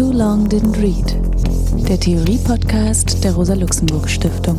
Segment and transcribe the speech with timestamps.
[0.00, 4.56] Too Long Didn't Read, der Theorie-Podcast der Rosa-Luxemburg-Stiftung.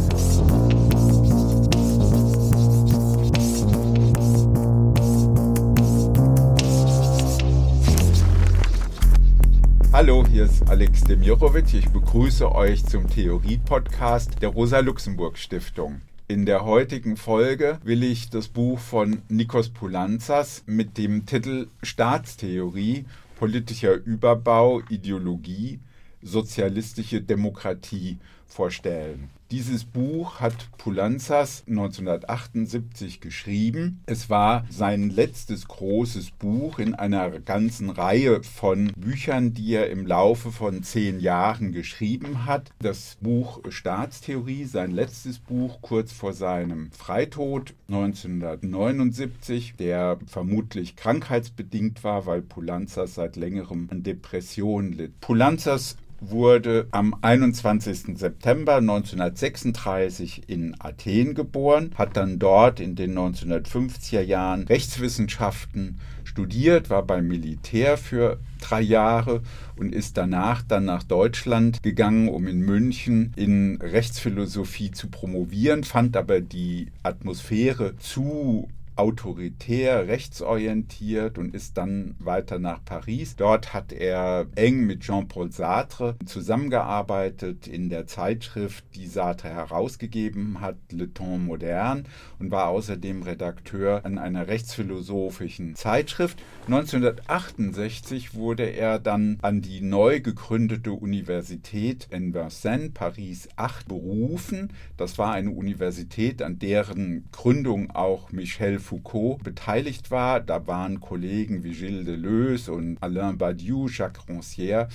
[9.92, 11.74] Hallo, hier ist Alex Demirovic.
[11.74, 16.02] Ich begrüße euch zum Theorie-Podcast der Rosa-Luxemburg-Stiftung.
[16.28, 23.06] In der heutigen Folge will ich das Buch von Nikos Poulantzas mit dem Titel Staatstheorie,
[23.42, 25.80] politischer Überbau, Ideologie,
[26.22, 29.32] sozialistische Demokratie vorstellen.
[29.52, 34.00] Dieses Buch hat Poulanzas 1978 geschrieben.
[34.06, 40.08] Es war sein letztes großes Buch in einer ganzen Reihe von Büchern, die er im
[40.08, 42.72] Laufe von zehn Jahren geschrieben hat.
[42.80, 52.26] Das Buch Staatstheorie, sein letztes Buch kurz vor seinem Freitod 1979, der vermutlich krankheitsbedingt war,
[52.26, 55.20] weil Poulanzas seit längerem an Depressionen litt.
[55.20, 58.18] Poulanzas wurde am 21.
[58.18, 67.04] September 1936 in Athen geboren, hat dann dort in den 1950er Jahren Rechtswissenschaften studiert, war
[67.04, 69.42] beim Militär für drei Jahre
[69.76, 76.16] und ist danach dann nach Deutschland gegangen, um in München in Rechtsphilosophie zu promovieren, fand
[76.16, 83.36] aber die Atmosphäre zu autoritär, rechtsorientiert und ist dann weiter nach Paris.
[83.36, 90.76] Dort hat er eng mit Jean-Paul Sartre zusammengearbeitet in der Zeitschrift, die Sartre herausgegeben hat,
[90.92, 92.04] Le Temps Moderne,
[92.40, 96.42] und war außerdem Redakteur an einer rechtsphilosophischen Zeitschrift.
[96.66, 104.74] 1968 wurde er dann an die neu gegründete Universität in Vincennes, Paris 8, berufen.
[104.98, 110.40] Das war eine Universität, an deren Gründung auch Michel Foucault beteiligt war.
[110.42, 114.88] Da waren Kollegen wie Gilles Deleuze und Alain Badiou, Jacques Rancière,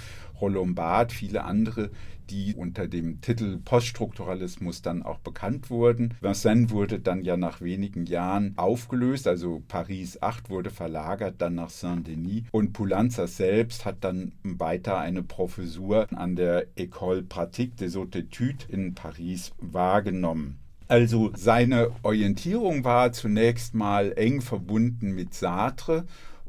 [0.75, 1.91] Barthes, viele andere,
[2.31, 6.14] die unter dem Titel Poststrukturalismus dann auch bekannt wurden.
[6.20, 11.70] Vincennes wurde dann ja nach wenigen Jahren aufgelöst, also Paris 8 wurde verlagert dann nach
[11.70, 18.23] Saint-Denis und Poulanza selbst hat dann weiter eine Professur an der École Pratique des Hautes
[18.23, 20.58] Études in Paris wahrgenommen.
[20.89, 26.05] Also seine Orientierung war zunächst mal eng verbunden mit Sartre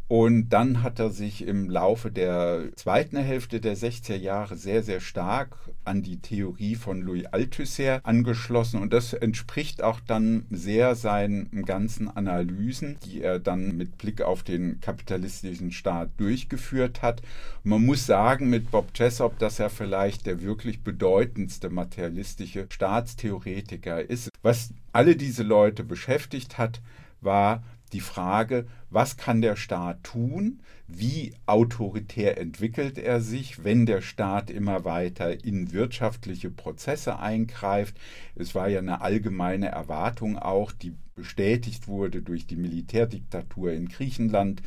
[0.09, 5.01] und dann hat er sich im Laufe der zweiten Hälfte der 60er Jahre sehr, sehr
[5.01, 8.81] stark an die Theorie von Louis Althusser angeschlossen.
[8.81, 14.43] Und das entspricht auch dann sehr seinen ganzen Analysen, die er dann mit Blick auf
[14.43, 17.21] den kapitalistischen Staat durchgeführt hat.
[17.65, 24.09] Und man muss sagen mit Bob Jessop, dass er vielleicht der wirklich bedeutendste materialistische Staatstheoretiker
[24.09, 24.29] ist.
[24.41, 26.79] Was alle diese Leute beschäftigt hat,
[27.19, 27.61] war
[27.93, 34.49] die Frage, was kann der Staat tun, wie autoritär entwickelt er sich, wenn der Staat
[34.49, 37.97] immer weiter in wirtschaftliche Prozesse eingreift.
[38.35, 44.61] Es war ja eine allgemeine Erwartung auch, die bestätigt wurde durch die Militärdiktatur in Griechenland,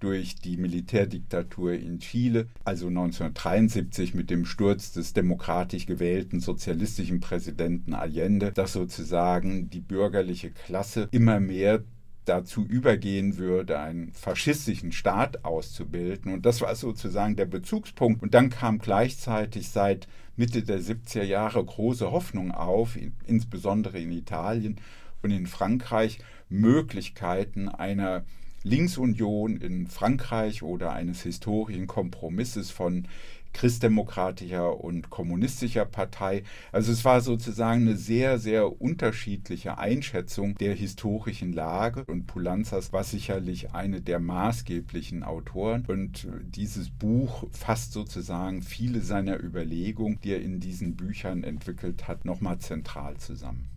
[0.00, 7.94] durch die Militärdiktatur in Chile, also 1973 mit dem Sturz des demokratisch gewählten sozialistischen Präsidenten
[7.94, 11.82] Allende, dass sozusagen die bürgerliche Klasse immer mehr
[12.28, 16.32] dazu übergehen würde, einen faschistischen Staat auszubilden.
[16.32, 18.22] Und das war sozusagen der Bezugspunkt.
[18.22, 22.96] Und dann kam gleichzeitig seit Mitte der 70er Jahre große Hoffnung auf,
[23.26, 24.76] insbesondere in Italien
[25.22, 26.18] und in Frankreich,
[26.48, 28.24] Möglichkeiten einer
[28.62, 33.06] Linksunion in Frankreich oder eines historischen Kompromisses von
[33.52, 36.42] christdemokratischer und kommunistischer Partei.
[36.72, 43.04] Also es war sozusagen eine sehr, sehr unterschiedliche Einschätzung der historischen Lage und Pulanzas war
[43.04, 50.42] sicherlich eine der maßgeblichen Autoren und dieses Buch fasst sozusagen viele seiner Überlegungen, die er
[50.42, 53.68] in diesen Büchern entwickelt hat, nochmal zentral zusammen.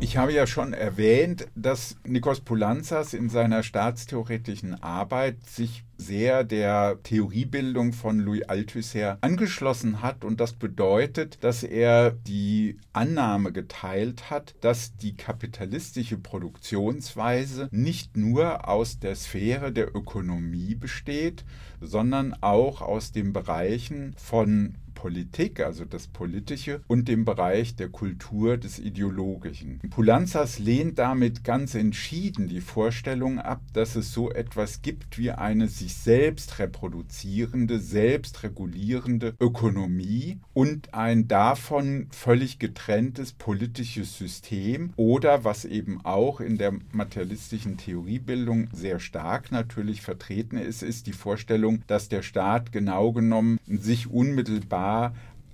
[0.00, 6.98] Ich habe ja schon erwähnt, dass Nikos Poulanzas in seiner staatstheoretischen Arbeit sich sehr der
[7.02, 10.24] Theoriebildung von Louis Althusser angeschlossen hat.
[10.24, 18.68] Und das bedeutet, dass er die Annahme geteilt hat, dass die kapitalistische Produktionsweise nicht nur
[18.68, 21.44] aus der Sphäre der Ökonomie besteht,
[21.80, 28.56] sondern auch aus den Bereichen von Politik, also das Politische, und dem Bereich der Kultur
[28.56, 29.78] des Ideologischen.
[29.90, 35.68] Pulanzas lehnt damit ganz entschieden die Vorstellung ab, dass es so etwas gibt wie eine
[35.68, 45.66] sich selbst reproduzierende, selbst regulierende Ökonomie und ein davon völlig getrenntes politisches System oder was
[45.66, 52.08] eben auch in der materialistischen Theoriebildung sehr stark natürlich vertreten ist, ist die Vorstellung, dass
[52.08, 54.93] der Staat genau genommen sich unmittelbar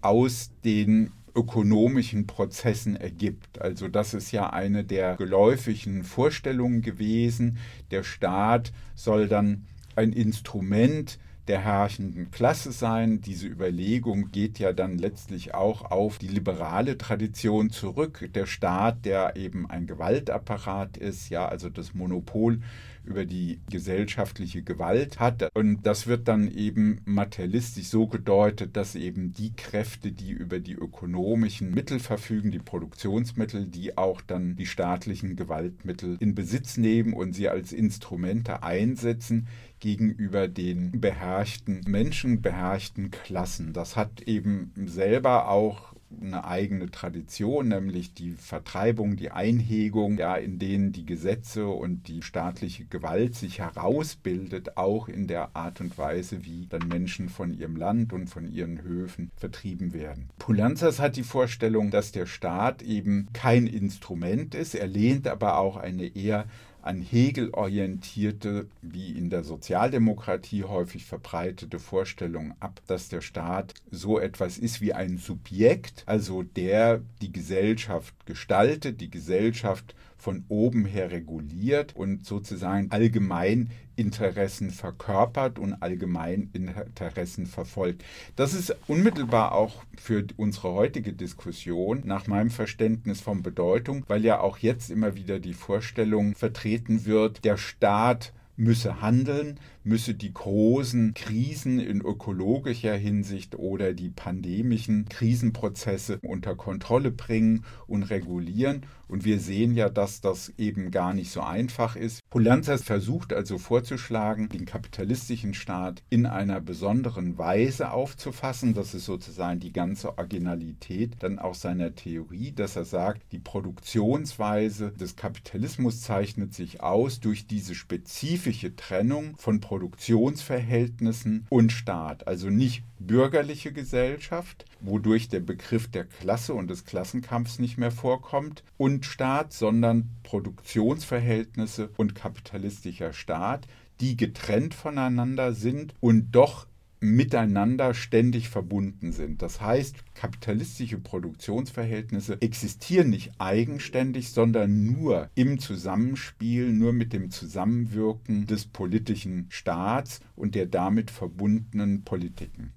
[0.00, 3.60] aus den ökonomischen Prozessen ergibt.
[3.60, 7.58] Also das ist ja eine der geläufigen Vorstellungen gewesen.
[7.90, 9.66] Der Staat soll dann
[9.96, 13.20] ein Instrument der herrschenden Klasse sein.
[13.20, 18.28] Diese Überlegung geht ja dann letztlich auch auf die liberale Tradition zurück.
[18.34, 22.60] Der Staat, der eben ein Gewaltapparat ist, ja, also das Monopol
[23.04, 25.50] über die gesellschaftliche Gewalt hat.
[25.54, 30.74] Und das wird dann eben materialistisch so gedeutet, dass eben die Kräfte, die über die
[30.74, 37.34] ökonomischen Mittel verfügen, die Produktionsmittel, die auch dann die staatlichen Gewaltmittel in Besitz nehmen und
[37.34, 39.48] sie als Instrumente einsetzen,
[39.80, 43.72] gegenüber den beherrschten Menschen, beherrschten Klassen.
[43.72, 50.58] Das hat eben selber auch eine eigene Tradition, nämlich die Vertreibung, die Einhegung, ja, in
[50.58, 56.44] denen die Gesetze und die staatliche Gewalt sich herausbildet, auch in der Art und Weise,
[56.44, 60.28] wie dann Menschen von ihrem Land und von ihren Höfen vertrieben werden.
[60.38, 65.76] Pulanzas hat die Vorstellung, dass der Staat eben kein Instrument ist, er lehnt aber auch
[65.76, 66.46] eine eher
[66.82, 74.18] an Hegel orientierte, wie in der Sozialdemokratie häufig verbreitete Vorstellung ab, dass der Staat so
[74.18, 81.10] etwas ist wie ein Subjekt, also der die Gesellschaft gestaltet, die Gesellschaft von oben her
[81.10, 88.02] reguliert und sozusagen allgemein Interessen verkörpert und allgemein Interessen verfolgt.
[88.34, 94.40] Das ist unmittelbar auch für unsere heutige Diskussion nach meinem Verständnis von Bedeutung, weil ja
[94.40, 101.14] auch jetzt immer wieder die Vorstellung vertreten wird, der Staat müsse handeln, müsse die großen
[101.14, 108.86] Krisen in ökologischer Hinsicht oder die pandemischen Krisenprozesse unter Kontrolle bringen und regulieren.
[109.08, 112.20] Und wir sehen ja, dass das eben gar nicht so einfach ist.
[112.30, 118.72] Pulanzas versucht also vorzuschlagen, den kapitalistischen Staat in einer besonderen Weise aufzufassen.
[118.72, 124.92] Das ist sozusagen die ganze Originalität dann auch seiner Theorie, dass er sagt, die Produktionsweise
[124.92, 132.26] des Kapitalismus zeichnet sich aus durch diese spezifische Trennung von Produktionsverhältnissen und Staat.
[132.26, 138.64] Also nicht bürgerliche Gesellschaft, wodurch der Begriff der Klasse und des Klassenkampfs nicht mehr vorkommt,
[138.78, 143.68] und Staat, sondern Produktionsverhältnisse und kapitalistischer Staat,
[144.00, 146.66] die getrennt voneinander sind und doch
[147.00, 149.40] miteinander ständig verbunden sind.
[149.40, 158.46] Das heißt, kapitalistische Produktionsverhältnisse existieren nicht eigenständig, sondern nur im Zusammenspiel, nur mit dem Zusammenwirken
[158.46, 162.74] des politischen Staats und der damit verbundenen Politiken.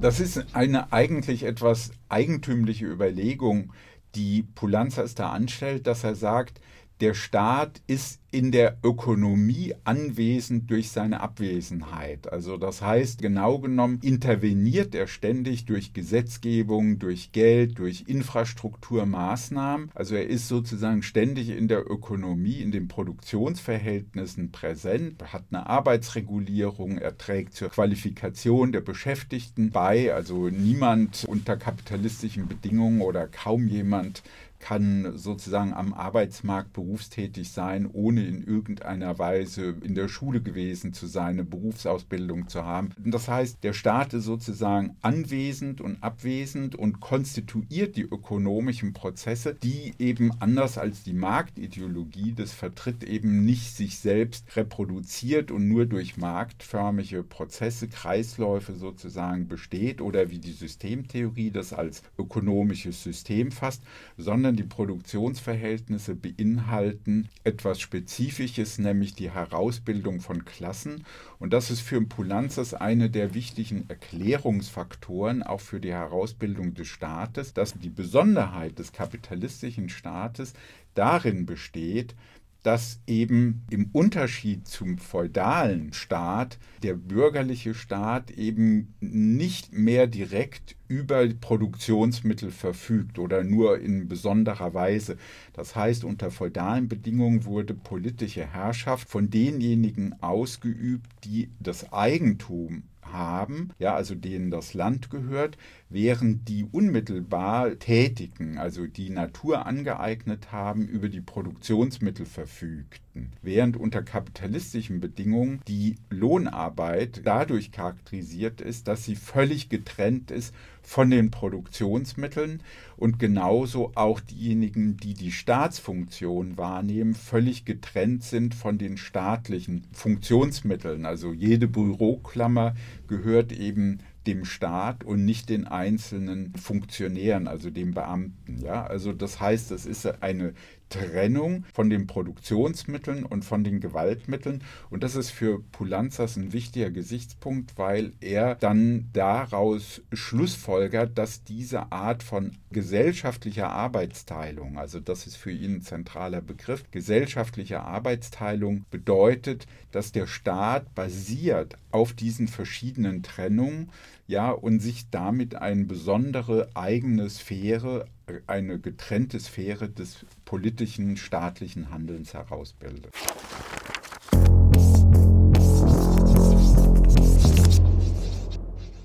[0.00, 3.72] Das ist eine eigentlich etwas eigentümliche Überlegung,
[4.14, 6.60] die Pulanzas da anstellt, dass er sagt,
[7.00, 12.30] der Staat ist in der Ökonomie anwesend durch seine Abwesenheit.
[12.30, 19.90] Also das heißt, genau genommen interveniert er ständig durch Gesetzgebung, durch Geld, durch Infrastrukturmaßnahmen.
[19.94, 26.98] Also er ist sozusagen ständig in der Ökonomie, in den Produktionsverhältnissen präsent, hat eine Arbeitsregulierung,
[26.98, 30.12] er trägt zur Qualifikation der Beschäftigten bei.
[30.12, 34.22] Also niemand unter kapitalistischen Bedingungen oder kaum jemand
[34.58, 41.06] kann sozusagen am Arbeitsmarkt berufstätig sein, ohne in irgendeiner Weise in der Schule gewesen zu
[41.06, 42.90] sein, eine Berufsausbildung zu haben.
[42.98, 49.94] Das heißt, der Staat ist sozusagen anwesend und abwesend und konstituiert die ökonomischen Prozesse, die
[49.98, 56.16] eben anders als die Marktideologie das vertritt, eben nicht sich selbst reproduziert und nur durch
[56.16, 63.82] marktförmige Prozesse, Kreisläufe sozusagen besteht oder wie die Systemtheorie das als ökonomisches System fasst,
[64.16, 71.04] sondern sondern die Produktionsverhältnisse beinhalten etwas Spezifisches, nämlich die Herausbildung von Klassen.
[71.38, 77.52] Und das ist für Pulanzas eine der wichtigen Erklärungsfaktoren auch für die Herausbildung des Staates,
[77.52, 80.54] dass die Besonderheit des kapitalistischen Staates
[80.94, 82.14] darin besteht,
[82.62, 91.26] dass eben im Unterschied zum feudalen Staat der bürgerliche Staat eben nicht mehr direkt über
[91.28, 95.16] Produktionsmittel verfügt oder nur in besonderer Weise.
[95.52, 103.70] Das heißt, unter feudalen Bedingungen wurde politische Herrschaft von denjenigen ausgeübt, die das Eigentum haben,
[103.78, 105.56] ja, also denen das Land gehört,
[105.88, 113.32] während die unmittelbar Tätigen, also die Natur angeeignet haben, über die Produktionsmittel verfügten.
[113.42, 120.54] Während unter kapitalistischen Bedingungen die Lohnarbeit dadurch charakterisiert ist, dass sie völlig getrennt ist
[120.88, 122.62] von den Produktionsmitteln
[122.96, 131.04] und genauso auch diejenigen, die die Staatsfunktion wahrnehmen, völlig getrennt sind von den staatlichen Funktionsmitteln.
[131.04, 132.74] Also jede Büroklammer
[133.06, 138.58] gehört eben dem Staat und nicht den einzelnen Funktionären, also dem Beamten.
[138.62, 138.86] Ja?
[138.86, 140.54] Also das heißt, es ist eine
[140.88, 144.62] Trennung von den Produktionsmitteln und von den Gewaltmitteln.
[144.90, 151.92] Und das ist für Pulanzas ein wichtiger Gesichtspunkt, weil er dann daraus schlussfolgert, dass diese
[151.92, 159.66] Art von gesellschaftlicher Arbeitsteilung, also das ist für ihn ein zentraler Begriff, gesellschaftliche Arbeitsteilung bedeutet,
[159.92, 163.90] dass der Staat basiert auf diesen verschiedenen Trennungen
[164.28, 168.04] ja, und sich damit eine besondere eigene Sphäre,
[168.46, 173.10] eine getrennte Sphäre des politischen, staatlichen Handelns herausbildet.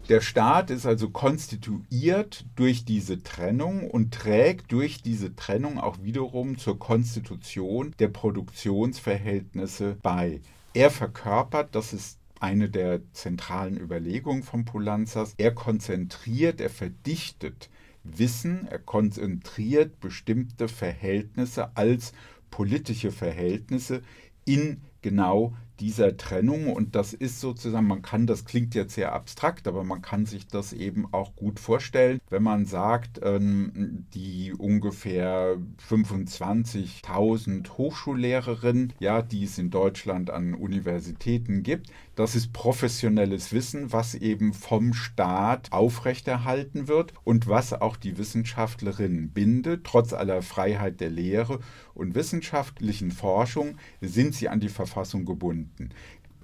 [0.10, 6.58] Der Staat ist also konstituiert durch diese Trennung und trägt durch diese Trennung auch wiederum
[6.58, 10.42] zur Konstitution der Produktionsverhältnisse bei.
[10.74, 15.34] Er verkörpert, das ist eine der zentralen Überlegungen von Pulanzas.
[15.38, 17.70] Er konzentriert, er verdichtet
[18.04, 22.12] Wissen, er konzentriert bestimmte Verhältnisse als
[22.52, 24.02] politische Verhältnisse
[24.44, 29.68] in genau dieser Trennung und das ist sozusagen, man kann, das klingt jetzt sehr abstrakt,
[29.68, 35.58] aber man kann sich das eben auch gut vorstellen, wenn man sagt, ähm, die ungefähr
[35.90, 44.13] 25.000 Hochschullehrerinnen, ja, die es in Deutschland an Universitäten gibt, das ist professionelles Wissen, was
[44.13, 51.10] eben vom Staat aufrechterhalten wird und was auch die Wissenschaftlerinnen bindet, trotz aller Freiheit der
[51.10, 51.60] Lehre
[51.93, 55.89] und wissenschaftlichen Forschung sind sie an die Verfassung gebunden.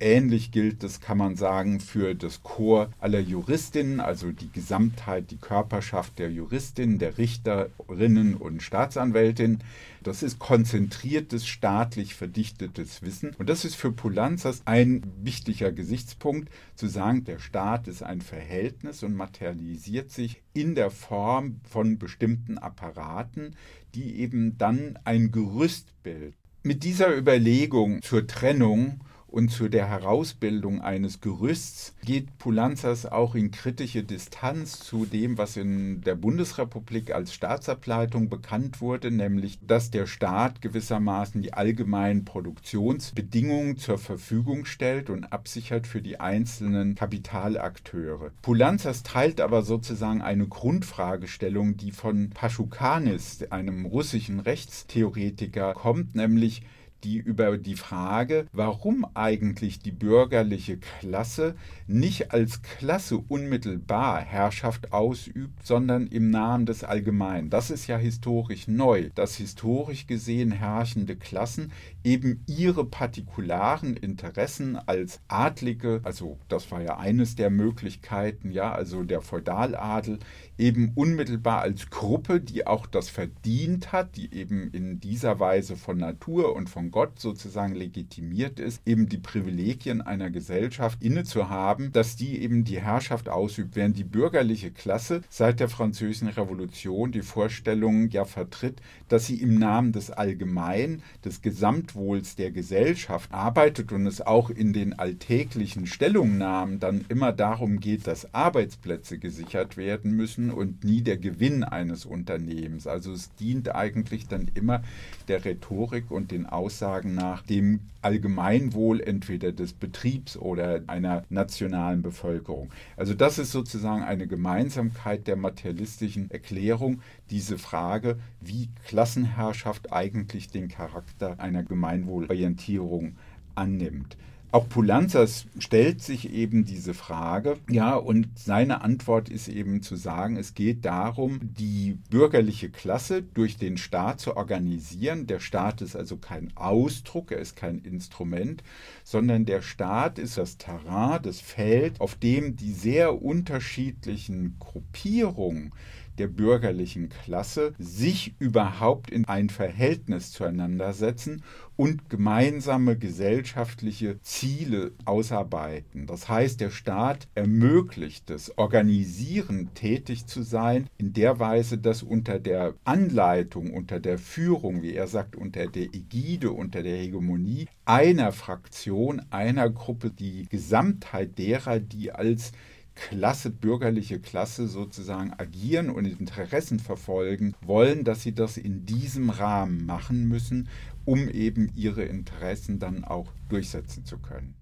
[0.02, 5.38] Ähnlich gilt es, kann man sagen, für das Chor aller Juristinnen, also die Gesamtheit, die
[5.38, 9.62] Körperschaft der Juristinnen, der Richterinnen und Staatsanwältinnen.
[10.02, 13.36] Das ist konzentriertes, staatlich verdichtetes Wissen.
[13.38, 19.04] Und das ist für Pulanzas ein wichtiger Gesichtspunkt, zu sagen, der Staat ist ein Verhältnis
[19.04, 23.56] und materialisiert sich in der Form von bestimmten Apparaten,
[23.96, 26.36] die eben dann ein Gerüst bilden.
[26.64, 33.52] Mit dieser Überlegung zur Trennung und zu der Herausbildung eines Gerüsts geht Pulanzas auch in
[33.52, 40.08] kritische Distanz zu dem, was in der Bundesrepublik als Staatsableitung bekannt wurde, nämlich dass der
[40.08, 48.32] Staat gewissermaßen die allgemeinen Produktionsbedingungen zur Verfügung stellt und absichert für die einzelnen Kapitalakteure.
[48.42, 56.64] Pulanzas teilt aber sozusagen eine Grundfragestellung, die von Paschukanis, einem russischen Rechtstheoretiker, kommt, nämlich
[57.04, 61.56] die über die Frage, warum eigentlich die bürgerliche Klasse
[61.88, 67.50] nicht als Klasse unmittelbar Herrschaft ausübt, sondern im Namen des Allgemeinen.
[67.50, 71.72] Das ist ja historisch neu, dass historisch gesehen herrschende Klassen
[72.04, 79.04] eben ihre partikularen Interessen als Adlige, also das war ja eines der Möglichkeiten, ja, also
[79.04, 80.20] der Feudaladel,
[80.58, 85.98] eben unmittelbar als Gruppe, die auch das verdient hat, die eben in dieser Weise von
[85.98, 91.92] Natur und von Gott sozusagen legitimiert ist, eben die Privilegien einer Gesellschaft inne zu haben,
[91.92, 97.22] dass die eben die Herrschaft ausübt, während die bürgerliche Klasse seit der Französischen Revolution die
[97.22, 101.42] Vorstellung ja vertritt, dass sie im Namen des Allgemeinen, des
[101.90, 108.06] Gesamtwohls der Gesellschaft arbeitet und es auch in den alltäglichen Stellungnahmen dann immer darum geht,
[108.08, 112.86] dass Arbeitsplätze gesichert werden müssen und nie der Gewinn eines Unternehmens.
[112.86, 114.84] Also es dient eigentlich dann immer
[115.28, 122.70] der Rhetorik und den Aussagen nach dem Allgemeinwohl entweder des Betriebs oder einer nationalen Bevölkerung.
[122.96, 130.70] Also das ist sozusagen eine Gemeinsamkeit der materialistischen Erklärung, diese Frage, wie Klassenherrschaft eigentlich den
[130.70, 133.16] Charakter einer Gemeinwohlorientierung
[133.56, 134.18] annimmt.
[134.52, 140.38] Auch Pulanzas stellt sich eben diese Frage, ja, und seine Antwort ist eben zu sagen,
[140.38, 145.28] es geht darum, die bürgerliche Klasse durch den Staat zu organisieren.
[145.28, 148.64] Der Staat ist also kein Ausdruck, er ist kein Instrument,
[149.04, 155.74] sondern der Staat ist das Terrain, das Feld, auf dem die sehr unterschiedlichen Gruppierungen
[156.20, 161.44] der bürgerlichen Klasse sich überhaupt in ein Verhältnis zueinander setzen
[161.76, 166.08] und gemeinsame gesellschaftliche Ziele ausarbeiten.
[166.08, 172.38] Das heißt, der Staat ermöglicht es, organisierend tätig zu sein, in der Weise, dass unter
[172.38, 178.34] der Anleitung, unter der Führung, wie er sagt, unter der Ägide, unter der Hegemonie einer
[178.34, 182.52] Fraktion, einer Gruppe die Gesamtheit derer, die als
[183.00, 189.86] Klasse, bürgerliche Klasse sozusagen agieren und Interessen verfolgen wollen, dass sie das in diesem Rahmen
[189.86, 190.68] machen müssen,
[191.06, 194.56] um eben ihre Interessen dann auch durchsetzen zu können.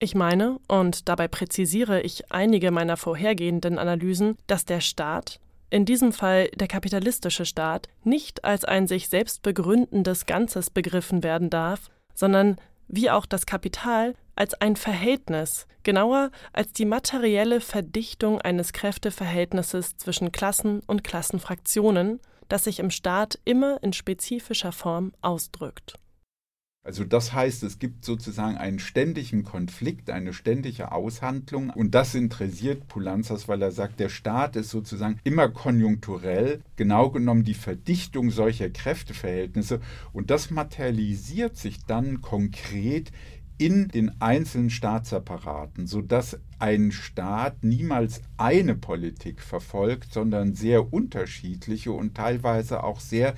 [0.00, 5.38] Ich meine, und dabei präzisiere ich einige meiner vorhergehenden Analysen, dass der Staat,
[5.70, 11.50] in diesem Fall der kapitalistische Staat, nicht als ein sich selbst begründendes Ganzes begriffen werden
[11.50, 12.56] darf, sondern
[12.88, 20.32] wie auch das Kapital als ein Verhältnis, genauer als die materielle Verdichtung eines Kräfteverhältnisses zwischen
[20.32, 25.98] Klassen und Klassenfraktionen, das sich im Staat immer in spezifischer Form ausdrückt.
[26.86, 32.88] Also das heißt, es gibt sozusagen einen ständigen Konflikt, eine ständige Aushandlung und das interessiert
[32.88, 38.68] Pulanzas, weil er sagt, der Staat ist sozusagen immer konjunkturell, genau genommen die Verdichtung solcher
[38.68, 39.80] Kräfteverhältnisse
[40.12, 43.12] und das materialisiert sich dann konkret
[43.58, 52.14] in den einzelnen Staatsapparaten, sodass ein Staat niemals eine Politik verfolgt, sondern sehr unterschiedliche und
[52.14, 53.34] teilweise auch sehr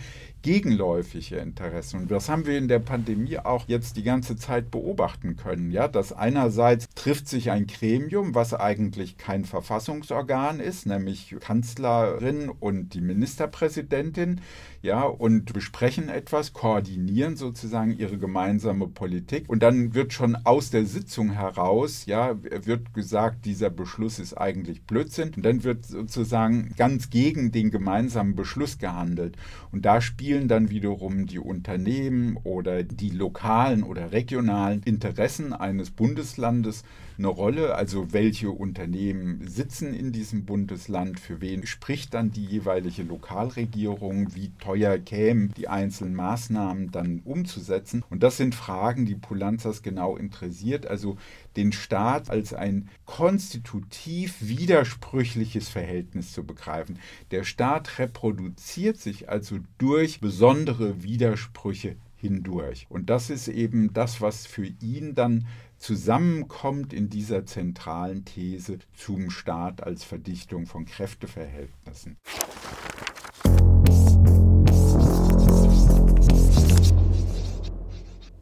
[0.46, 2.02] gegenläufige Interessen.
[2.02, 5.73] Und das haben wir in der Pandemie auch jetzt die ganze Zeit beobachten können.
[5.73, 12.94] Ja, dass einerseits trifft sich ein Gremium, was eigentlich kein Verfassungsorgan ist, nämlich Kanzlerin und
[12.94, 14.40] die Ministerpräsidentin,
[14.82, 19.49] ja, und besprechen etwas, koordinieren sozusagen ihre gemeinsame Politik.
[19.49, 23.06] Und dann wird schon aus der Sitzung heraus, ja, wird gesagt,
[23.45, 25.33] dieser Beschluss ist eigentlich Blödsinn.
[25.37, 29.37] Und dann wird sozusagen ganz gegen den gemeinsamen Beschluss gehandelt.
[29.73, 36.85] Und da spielen dann wiederum die Unternehmen oder die lokalen oder regionalen Interessen eines Bundeslandes
[37.18, 37.75] eine Rolle.
[37.75, 44.52] Also welche Unternehmen sitzen in diesem Bundesland, für wen spricht dann die jeweilige Lokalregierung, wie
[44.58, 48.04] teuer kämen die einzelnen Maßnahmen dann umzusetzen.
[48.11, 50.87] Und das sind Fragen, die Pulanzas genau interessiert.
[50.87, 51.16] Also
[51.56, 56.99] den Staat als ein konstitutiv widersprüchliches Verhältnis zu begreifen.
[57.30, 62.87] Der Staat reproduziert sich also durch besondere Widersprüche hindurch.
[62.88, 65.46] Und das ist eben das, was für ihn dann
[65.79, 72.17] zusammenkommt in dieser zentralen These zum Staat als Verdichtung von Kräfteverhältnissen.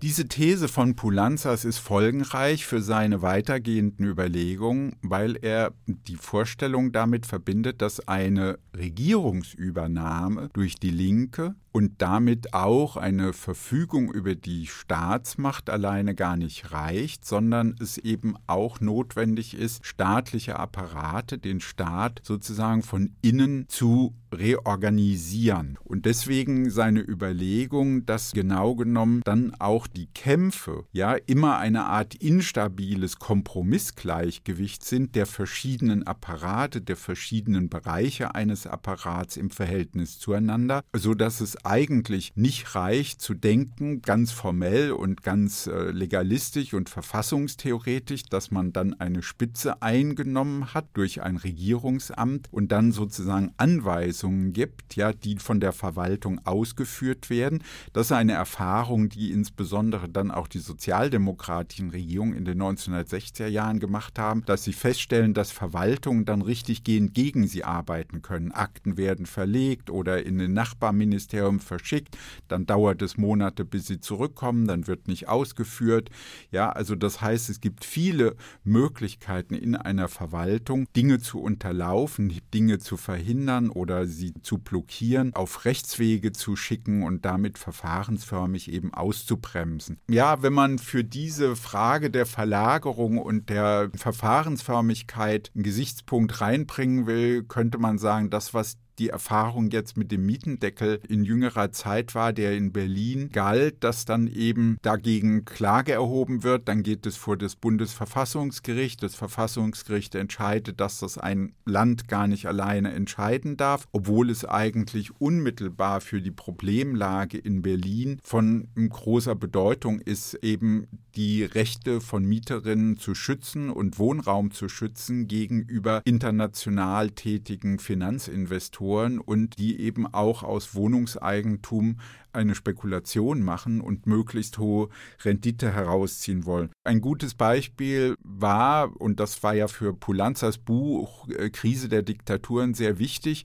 [0.05, 7.25] Diese These von Pulanzas ist folgenreich für seine weitergehenden Überlegungen, weil er die Vorstellung damit
[7.25, 15.69] verbindet, dass eine Regierungsübernahme durch die Linke und damit auch eine Verfügung über die Staatsmacht
[15.69, 22.85] alleine gar nicht reicht, sondern es eben auch notwendig ist, staatliche Apparate, den Staat sozusagen
[22.85, 25.79] von innen zu reorganisieren.
[25.83, 32.15] Und deswegen seine Überlegung, dass genau genommen dann auch die Kämpfe ja immer eine Art
[32.15, 41.15] instabiles Kompromissgleichgewicht sind der verschiedenen Apparate, der verschiedenen Bereiche eines Apparats im Verhältnis zueinander, so
[41.15, 48.25] dass es eigentlich nicht reicht zu denken, ganz formell und ganz äh, legalistisch und verfassungstheoretisch,
[48.25, 54.97] dass man dann eine Spitze eingenommen hat durch ein Regierungsamt und dann sozusagen Anweisungen gibt,
[54.97, 57.63] ja, die von der Verwaltung ausgeführt werden.
[57.93, 63.81] Das ist eine Erfahrung, die insbesondere dann auch die sozialdemokratischen Regierungen in den 1960er Jahren
[63.81, 68.53] gemacht haben, dass sie feststellen, dass Verwaltungen dann richtig gehend gegen sie arbeiten können.
[68.53, 72.17] Akten werden verlegt oder in ein Nachbarministerium Firmen verschickt,
[72.49, 76.11] dann dauert es Monate, bis sie zurückkommen, dann wird nicht ausgeführt.
[76.51, 82.79] Ja, also das heißt, es gibt viele Möglichkeiten in einer Verwaltung, Dinge zu unterlaufen, Dinge
[82.79, 89.99] zu verhindern oder sie zu blockieren, auf Rechtswege zu schicken und damit verfahrensförmig eben auszubremsen.
[90.09, 97.45] Ja, wenn man für diese Frage der Verlagerung und der Verfahrensförmigkeit einen Gesichtspunkt reinbringen will,
[97.45, 102.33] könnte man sagen, das, was die Erfahrung jetzt mit dem Mietendeckel in jüngerer Zeit war,
[102.33, 106.69] der in Berlin galt, dass dann eben dagegen Klage erhoben wird.
[106.69, 109.03] Dann geht es vor das Bundesverfassungsgericht.
[109.03, 115.21] Das Verfassungsgericht entscheidet, dass das ein Land gar nicht alleine entscheiden darf, obwohl es eigentlich
[115.21, 122.97] unmittelbar für die Problemlage in Berlin von großer Bedeutung ist, eben die Rechte von Mieterinnen
[122.97, 128.84] zu schützen und Wohnraum zu schützen gegenüber international tätigen Finanzinvestoren
[129.19, 131.99] und die eben auch aus Wohnungseigentum
[132.35, 134.89] eine Spekulation machen und möglichst hohe
[135.25, 136.71] Rendite herausziehen wollen.
[136.85, 142.75] Ein gutes Beispiel war, und das war ja für Pulanzas Buch äh, Krise der Diktaturen
[142.75, 143.45] sehr wichtig,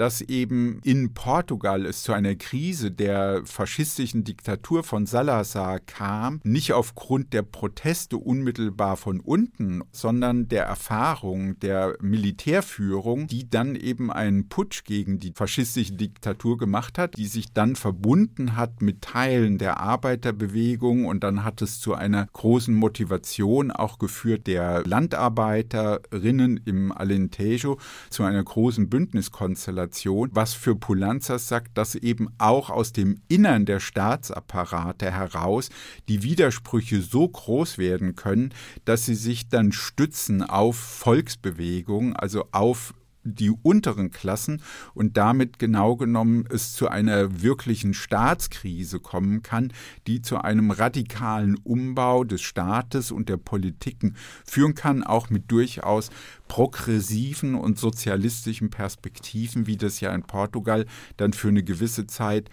[0.00, 6.72] dass eben in Portugal es zu einer Krise der faschistischen Diktatur von Salazar kam, nicht
[6.72, 14.48] aufgrund der Proteste unmittelbar von unten, sondern der Erfahrung der Militärführung, die dann eben einen
[14.48, 19.80] Putsch gegen die faschistische Diktatur gemacht hat, die sich dann verbunden hat mit Teilen der
[19.80, 27.78] Arbeiterbewegung und dann hat es zu einer großen Motivation auch geführt der Landarbeiterinnen im Alentejo
[28.10, 33.80] zu einer großen Bündniskonstellation was für Pulanzas sagt, dass eben auch aus dem Innern der
[33.80, 35.70] Staatsapparate heraus
[36.08, 38.52] die Widersprüche so groß werden können,
[38.84, 44.62] dass sie sich dann stützen auf Volksbewegungen, also auf die unteren Klassen
[44.94, 49.72] und damit genau genommen es zu einer wirklichen Staatskrise kommen kann,
[50.06, 56.10] die zu einem radikalen Umbau des Staates und der Politiken führen kann, auch mit durchaus
[56.48, 62.50] progressiven und sozialistischen Perspektiven, wie das ja in Portugal dann für eine gewisse Zeit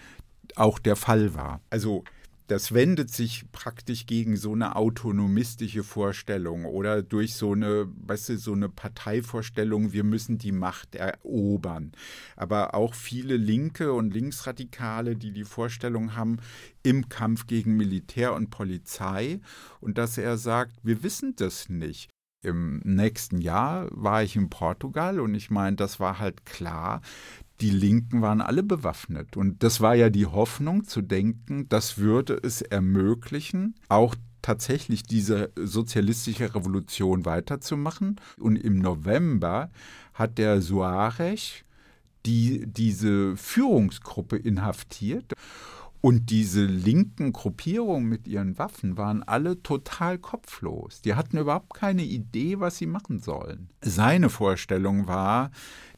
[0.55, 1.61] auch der Fall war.
[1.69, 2.03] Also
[2.47, 8.37] das wendet sich praktisch gegen so eine autonomistische Vorstellung oder durch so eine, weißt du,
[8.37, 11.91] so eine Parteivorstellung, wir müssen die Macht erobern.
[12.37, 16.37] Aber auch viele Linke und Linksradikale, die die Vorstellung haben,
[16.83, 19.41] im Kampf gegen Militär und Polizei
[19.81, 22.09] und dass er sagt, wir wissen das nicht.
[22.43, 27.01] Im nächsten Jahr war ich in Portugal und ich meine, das war halt klar,
[27.61, 29.35] die Linken waren alle bewaffnet.
[29.35, 35.51] Und das war ja die Hoffnung zu denken, das würde es ermöglichen, auch tatsächlich diese
[35.55, 38.21] sozialistische Revolution weiterzumachen.
[38.39, 39.71] Und im November
[40.13, 41.63] hat der Suarez
[42.25, 45.33] die, diese Führungsgruppe inhaftiert.
[46.01, 51.01] Und diese linken Gruppierungen mit ihren Waffen waren alle total kopflos.
[51.01, 53.69] Die hatten überhaupt keine Idee, was sie machen sollen.
[53.81, 55.51] Seine Vorstellung war,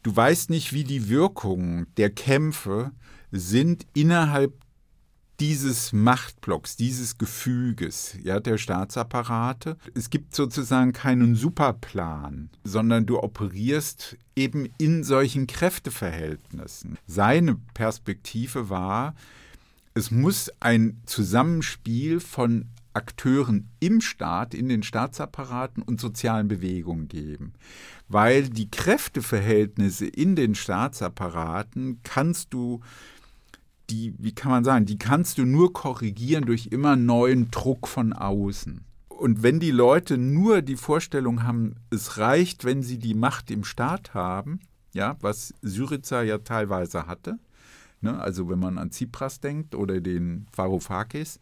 [0.03, 2.91] du weißt nicht, wie die Wirkungen der Kämpfe
[3.31, 4.53] sind innerhalb
[5.39, 9.77] dieses Machtblocks, dieses Gefüges, ja, der Staatsapparate.
[9.93, 16.97] Es gibt sozusagen keinen Superplan, sondern du operierst eben in solchen Kräfteverhältnissen.
[17.07, 19.15] Seine Perspektive war,
[19.99, 27.53] es muss ein Zusammenspiel von Akteuren im Staat, in den Staatsapparaten und sozialen Bewegungen geben.
[28.07, 32.79] Weil die Kräfteverhältnisse in den Staatsapparaten kannst du,
[33.89, 38.13] die, wie kann man sagen, die kannst du nur korrigieren durch immer neuen Druck von
[38.13, 38.85] außen.
[39.09, 43.65] Und wenn die Leute nur die Vorstellung haben, es reicht, wenn sie die Macht im
[43.65, 44.61] Staat haben,
[44.93, 47.37] ja, was Syriza ja teilweise hatte,
[48.01, 48.19] Ne?
[48.19, 51.39] Also wenn man an Tsipras denkt oder den Varoufakis,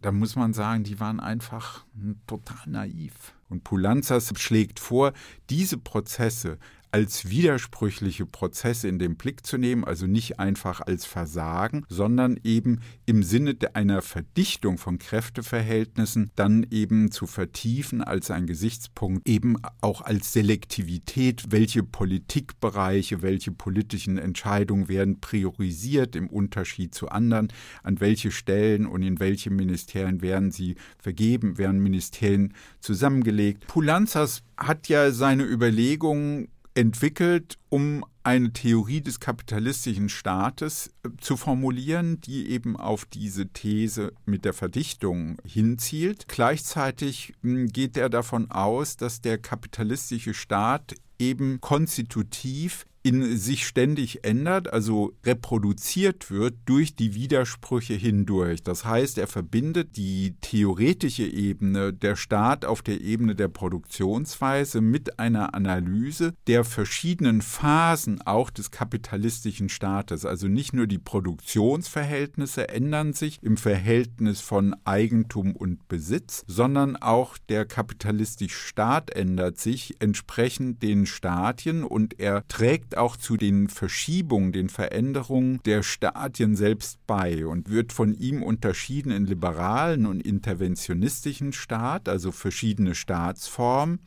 [0.00, 1.84] da muss man sagen, die waren einfach
[2.26, 3.34] total naiv.
[3.48, 5.12] Und Pulanzas schlägt vor,
[5.50, 6.58] diese Prozesse
[6.90, 12.80] als widersprüchliche Prozesse in den Blick zu nehmen, also nicht einfach als Versagen, sondern eben
[13.06, 20.02] im Sinne einer Verdichtung von Kräfteverhältnissen dann eben zu vertiefen als ein Gesichtspunkt, eben auch
[20.02, 27.48] als Selektivität, welche Politikbereiche, welche politischen Entscheidungen werden priorisiert im Unterschied zu anderen,
[27.82, 33.66] an welche Stellen und in welche Ministerien werden sie vergeben, werden Ministerien zusammengelegt.
[33.66, 42.20] Pulanzas hat ja seine Überlegungen entwickelt, um eine Theorie des kapitalistischen Staates äh, zu formulieren,
[42.20, 46.28] die eben auf diese These mit der Verdichtung hinzielt.
[46.28, 54.24] Gleichzeitig hm, geht er davon aus, dass der kapitalistische Staat eben konstitutiv in sich ständig
[54.24, 58.62] ändert, also reproduziert wird durch die Widersprüche hindurch.
[58.62, 65.18] Das heißt, er verbindet die theoretische Ebene der Staat auf der Ebene der Produktionsweise mit
[65.18, 70.24] einer Analyse der verschiedenen Phasen auch des kapitalistischen Staates.
[70.24, 77.38] Also nicht nur die Produktionsverhältnisse ändern sich im Verhältnis von Eigentum und Besitz, sondern auch
[77.48, 83.68] der kapitalistische Staat ändert sich entsprechend den Stadien und er trägt trägt auch zu den
[83.68, 90.22] Verschiebungen, den Veränderungen der Stadien selbst bei und wird von ihm unterschieden in liberalen und
[90.22, 94.00] interventionistischen Staat, also verschiedene Staatsformen.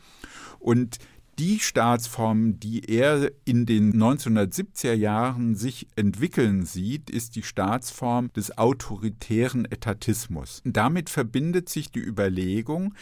[0.60, 0.98] Und
[1.40, 8.58] die Staatsform, die er in den 1970er Jahren sich entwickeln sieht, ist die Staatsform des
[8.58, 10.62] autoritären Etatismus.
[10.66, 12.94] Damit verbindet sich die Überlegung,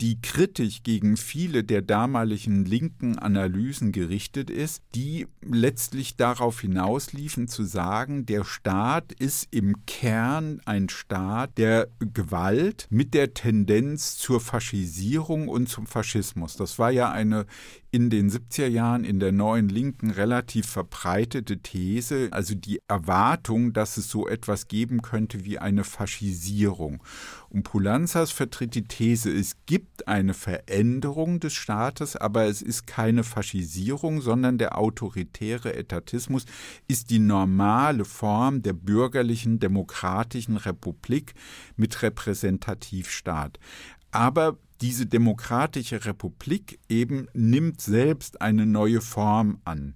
[0.00, 7.64] die kritisch gegen viele der damaligen linken Analysen gerichtet ist, die letztlich darauf hinausliefen zu
[7.64, 15.48] sagen, der Staat ist im Kern ein Staat der Gewalt mit der Tendenz zur Faschisierung
[15.48, 16.56] und zum Faschismus.
[16.56, 17.46] Das war ja eine
[17.96, 23.96] in den 70er Jahren in der neuen Linken relativ verbreitete These, also die Erwartung, dass
[23.96, 27.02] es so etwas geben könnte wie eine Faschisierung.
[27.48, 33.24] Und Pulanzas vertritt die These, es gibt eine Veränderung des Staates, aber es ist keine
[33.24, 36.44] Faschisierung, sondern der autoritäre Etatismus
[36.88, 41.32] ist die normale Form der bürgerlichen demokratischen Republik
[41.76, 43.58] mit Repräsentativstaat.
[44.10, 49.94] Aber diese demokratische Republik eben nimmt selbst eine neue Form an.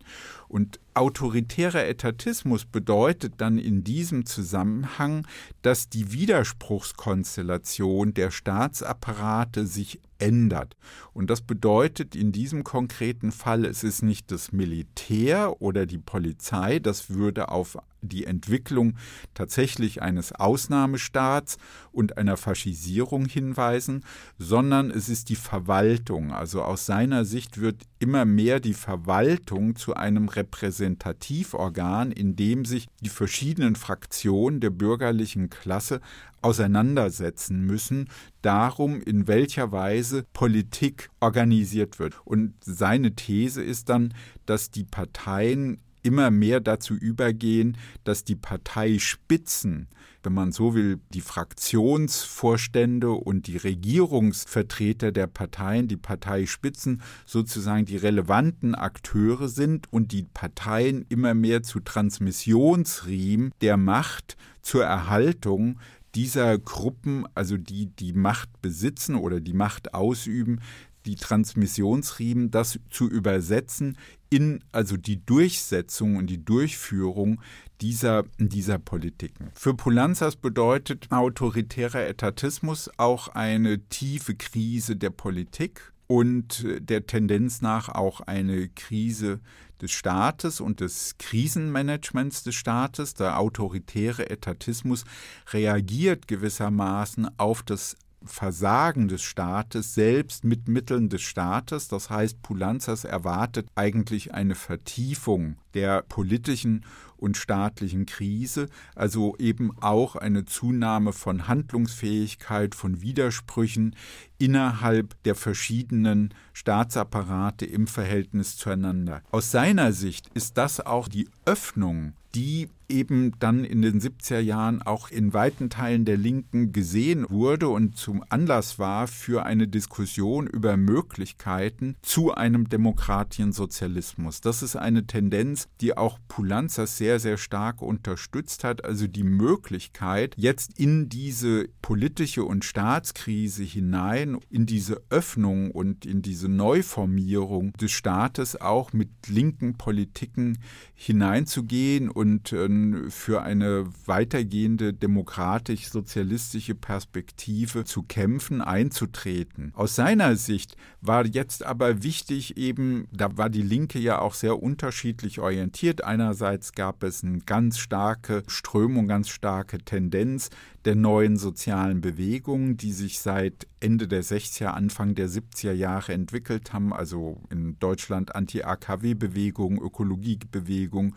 [0.49, 5.27] Und autoritärer Etatismus bedeutet dann in diesem Zusammenhang,
[5.63, 10.77] dass die Widerspruchskonstellation der Staatsapparate sich ändert.
[11.13, 16.79] Und das bedeutet in diesem konkreten Fall, es ist nicht das Militär oder die Polizei,
[16.79, 18.95] das würde auf die Entwicklung
[19.35, 21.57] tatsächlich eines Ausnahmestaats
[21.93, 24.05] und einer Faschisierung hinweisen,
[24.39, 26.33] sondern es ist die Verwaltung.
[26.33, 32.87] Also aus seiner Sicht wird immer mehr die Verwaltung zu einem Repräsentativorgan, in dem sich
[33.01, 36.01] die verschiedenen Fraktionen der bürgerlichen Klasse
[36.43, 38.09] auseinandersetzen müssen,
[38.43, 42.15] darum, in welcher Weise Politik organisiert wird.
[42.25, 44.15] Und seine These ist dann,
[44.47, 49.89] dass die Parteien immer mehr dazu übergehen, dass die Parteispitzen,
[50.23, 57.97] wenn man so will, die Fraktionsvorstände und die Regierungsvertreter der Parteien, die Parteispitzen sozusagen die
[57.97, 65.79] relevanten Akteure sind und die Parteien immer mehr zu Transmissionsriemen der Macht zur Erhaltung
[66.15, 70.61] dieser Gruppen, also die die Macht besitzen oder die Macht ausüben,
[71.07, 73.97] die Transmissionsriemen, das zu übersetzen
[74.29, 77.41] in also die Durchsetzung und die Durchführung
[77.81, 79.51] dieser, dieser Politiken.
[79.55, 87.89] Für Pulanzas bedeutet autoritärer Etatismus auch eine tiefe Krise der Politik und der Tendenz nach
[87.89, 89.41] auch eine Krise
[89.81, 93.15] des Staates und des Krisenmanagements des Staates.
[93.15, 95.05] Der autoritäre Etatismus
[95.53, 101.89] reagiert gewissermaßen auf das Versagen des Staates selbst mit Mitteln des Staates.
[101.89, 106.85] Das heißt, Pulanzas erwartet eigentlich eine Vertiefung der politischen
[107.21, 113.95] und staatlichen Krise, also eben auch eine Zunahme von Handlungsfähigkeit, von Widersprüchen
[114.39, 119.23] innerhalb der verschiedenen Staatsapparate im Verhältnis zueinander.
[119.31, 124.83] Aus seiner Sicht ist das auch die Öffnung, die eben dann in den 70er Jahren
[124.83, 130.47] auch in weiten Teilen der Linken gesehen wurde und zum Anlass war für eine Diskussion
[130.47, 134.41] über Möglichkeiten zu einem demokratischen Sozialismus.
[134.41, 140.35] Das ist eine Tendenz, die auch Pulanzas sehr, sehr stark unterstützt hat, also die Möglichkeit,
[140.37, 147.93] jetzt in diese politische und Staatskrise hinein, in diese Öffnung und in diese Neuformierung des
[147.93, 150.59] Staates auch mit linken Politiken
[150.95, 159.73] hineinzugehen und äh, für eine weitergehende demokratisch-sozialistische Perspektive zu kämpfen, einzutreten.
[159.75, 164.63] Aus seiner Sicht war jetzt aber wichtig eben, da war die Linke ja auch sehr
[164.63, 166.05] unterschiedlich orientiert.
[166.05, 170.51] Einerseits gab es eine ganz starke Strömung, ganz starke Tendenz
[170.85, 176.73] der neuen sozialen Bewegungen, die sich seit Ende der 60er, Anfang der 70er Jahre entwickelt
[176.73, 181.15] haben, also in Deutschland Anti-AKW-Bewegung, Ökologiebewegung,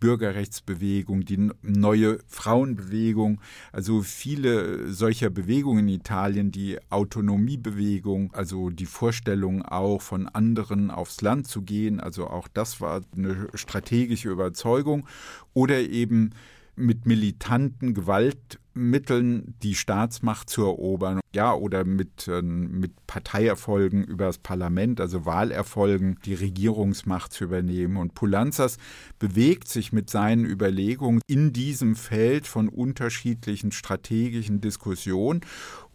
[0.00, 3.40] Bürgerrechtsbewegung, die neue Frauenbewegung,
[3.72, 11.22] also viele solcher Bewegungen in Italien, die Autonomiebewegung, also die Vorstellung auch von anderen aufs
[11.22, 15.06] Land zu gehen, also auch das war eine strategische Überzeugung.
[15.54, 16.32] Oder eben
[16.76, 25.00] mit militanten Gewaltmitteln die Staatsmacht zu erobern, ja, oder mit, äh, mit Parteierfolgen übers Parlament,
[25.00, 27.96] also Wahlerfolgen, die Regierungsmacht zu übernehmen.
[27.96, 28.76] Und Pulanzas
[29.18, 35.40] bewegt sich mit seinen Überlegungen in diesem Feld von unterschiedlichen strategischen Diskussionen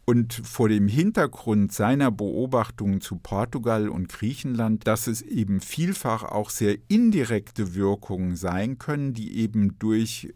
[0.05, 6.49] Und vor dem Hintergrund seiner Beobachtungen zu Portugal und Griechenland, dass es eben vielfach auch
[6.49, 10.31] sehr indirekte Wirkungen sein können, die eben durch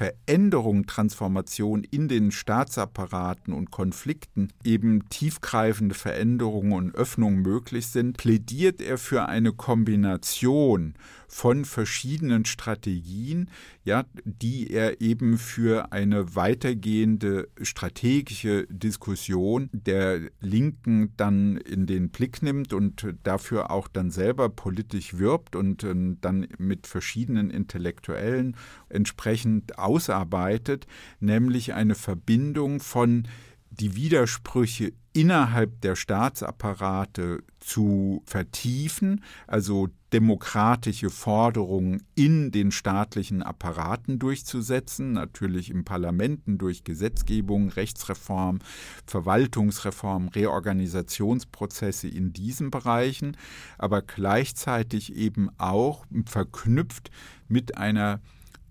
[0.00, 8.80] Veränderung, Transformation in den Staatsapparaten und Konflikten eben tiefgreifende Veränderungen und Öffnungen möglich sind, plädiert
[8.80, 10.94] er für eine Kombination
[11.30, 13.50] von verschiedenen Strategien,
[13.84, 22.42] ja, die er eben für eine weitergehende strategische Diskussion der Linken dann in den Blick
[22.42, 28.56] nimmt und dafür auch dann selber politisch wirbt und äh, dann mit verschiedenen Intellektuellen
[28.88, 30.88] entsprechend ausarbeitet,
[31.20, 33.28] nämlich eine Verbindung von
[33.70, 45.12] die Widersprüche innerhalb der Staatsapparate zu vertiefen, also demokratische Forderungen in den staatlichen Apparaten durchzusetzen,
[45.12, 48.58] natürlich im Parlamenten durch Gesetzgebung, Rechtsreform,
[49.06, 53.36] Verwaltungsreform, Reorganisationsprozesse in diesen Bereichen,
[53.78, 57.10] aber gleichzeitig eben auch verknüpft
[57.48, 58.20] mit einer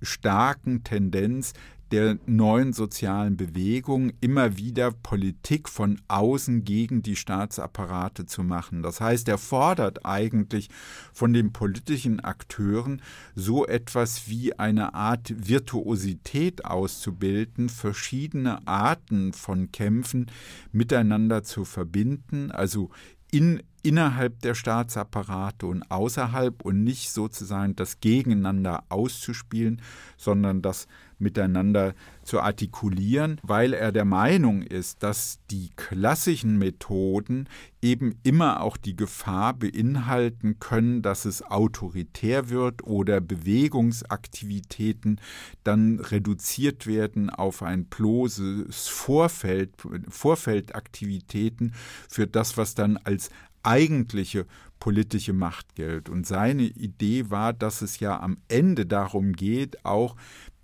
[0.01, 1.53] starken Tendenz
[1.91, 8.83] der neuen sozialen Bewegung immer wieder Politik von außen gegen die Staatsapparate zu machen.
[8.83, 10.69] Das heißt, er fordert eigentlich
[11.13, 13.01] von den politischen Akteuren
[13.35, 20.27] so etwas wie eine Art Virtuosität auszubilden, verschiedene Arten von Kämpfen
[20.71, 22.89] miteinander zu verbinden, also
[23.31, 29.81] in, innerhalb der Staatsapparate und außerhalb und nicht sozusagen das Gegeneinander auszuspielen,
[30.17, 30.87] sondern das
[31.19, 37.47] miteinander zu artikulieren, weil er der Meinung ist, dass die klassischen Methoden
[37.81, 45.19] eben immer auch die Gefahr beinhalten können, dass es autoritär wird oder Bewegungsaktivitäten
[45.63, 49.73] dann reduziert werden auf ein bloßes Vorfeld,
[50.07, 51.73] Vorfeldaktivitäten
[52.07, 53.29] für das, was dann als
[53.63, 54.45] eigentliche
[54.79, 56.09] politische Macht gilt.
[56.09, 60.15] Und seine Idee war, dass es ja am Ende darum geht, auch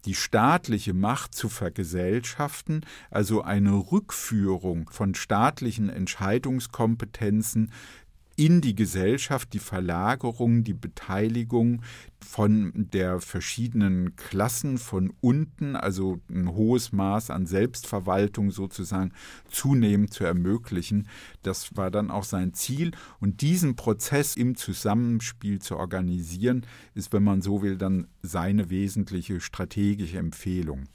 [0.05, 7.71] die staatliche Macht zu vergesellschaften, also eine Rückführung von staatlichen Entscheidungskompetenzen
[8.36, 11.82] in die Gesellschaft, die Verlagerung, die Beteiligung
[12.19, 19.13] von der verschiedenen Klassen von unten, also ein hohes Maß an Selbstverwaltung sozusagen
[19.50, 21.08] zunehmend zu ermöglichen.
[21.43, 22.91] Das war dann auch sein Ziel.
[23.19, 29.39] Und diesen Prozess im Zusammenspiel zu organisieren, ist, wenn man so will, dann seine wesentliche
[29.39, 30.86] strategische Empfehlung.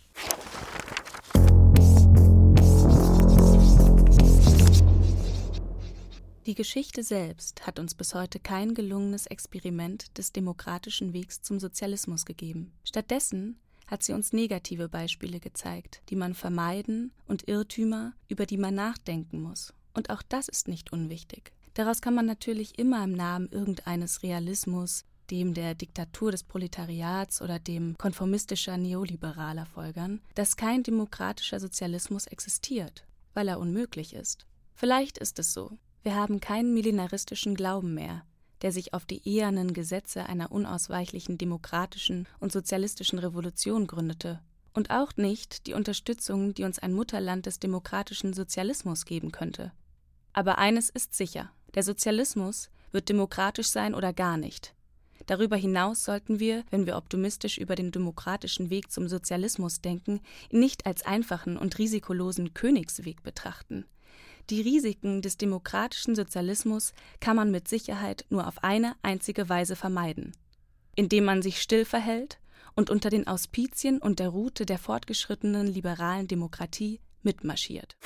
[6.51, 12.27] Die Geschichte selbst hat uns bis heute kein gelungenes Experiment des demokratischen Wegs zum Sozialismus
[12.27, 12.73] gegeben.
[12.83, 18.75] Stattdessen hat sie uns negative Beispiele gezeigt, die man vermeiden und Irrtümer, über die man
[18.75, 19.73] nachdenken muss.
[19.95, 21.53] Und auch das ist nicht unwichtig.
[21.75, 27.61] Daraus kann man natürlich immer im Namen irgendeines Realismus, dem der Diktatur des Proletariats oder
[27.61, 34.49] dem konformistischer Neoliberaler folgern, dass kein demokratischer Sozialismus existiert, weil er unmöglich ist.
[34.75, 38.25] Vielleicht ist es so, wir haben keinen millenaristischen Glauben mehr,
[38.63, 44.41] der sich auf die ehernen Gesetze einer unausweichlichen demokratischen und sozialistischen Revolution gründete,
[44.73, 49.73] und auch nicht die Unterstützung, die uns ein Mutterland des demokratischen Sozialismus geben könnte.
[50.33, 54.75] Aber eines ist sicher, der Sozialismus wird demokratisch sein oder gar nicht.
[55.27, 60.61] Darüber hinaus sollten wir, wenn wir optimistisch über den demokratischen Weg zum Sozialismus denken, ihn
[60.61, 63.85] nicht als einfachen und risikolosen Königsweg betrachten,
[64.49, 70.33] die Risiken des demokratischen Sozialismus kann man mit Sicherheit nur auf eine einzige Weise vermeiden,
[70.97, 72.39] indem man sich still verhält
[72.75, 77.97] und unter den Auspizien und der Route der fortgeschrittenen liberalen Demokratie mitmarschiert.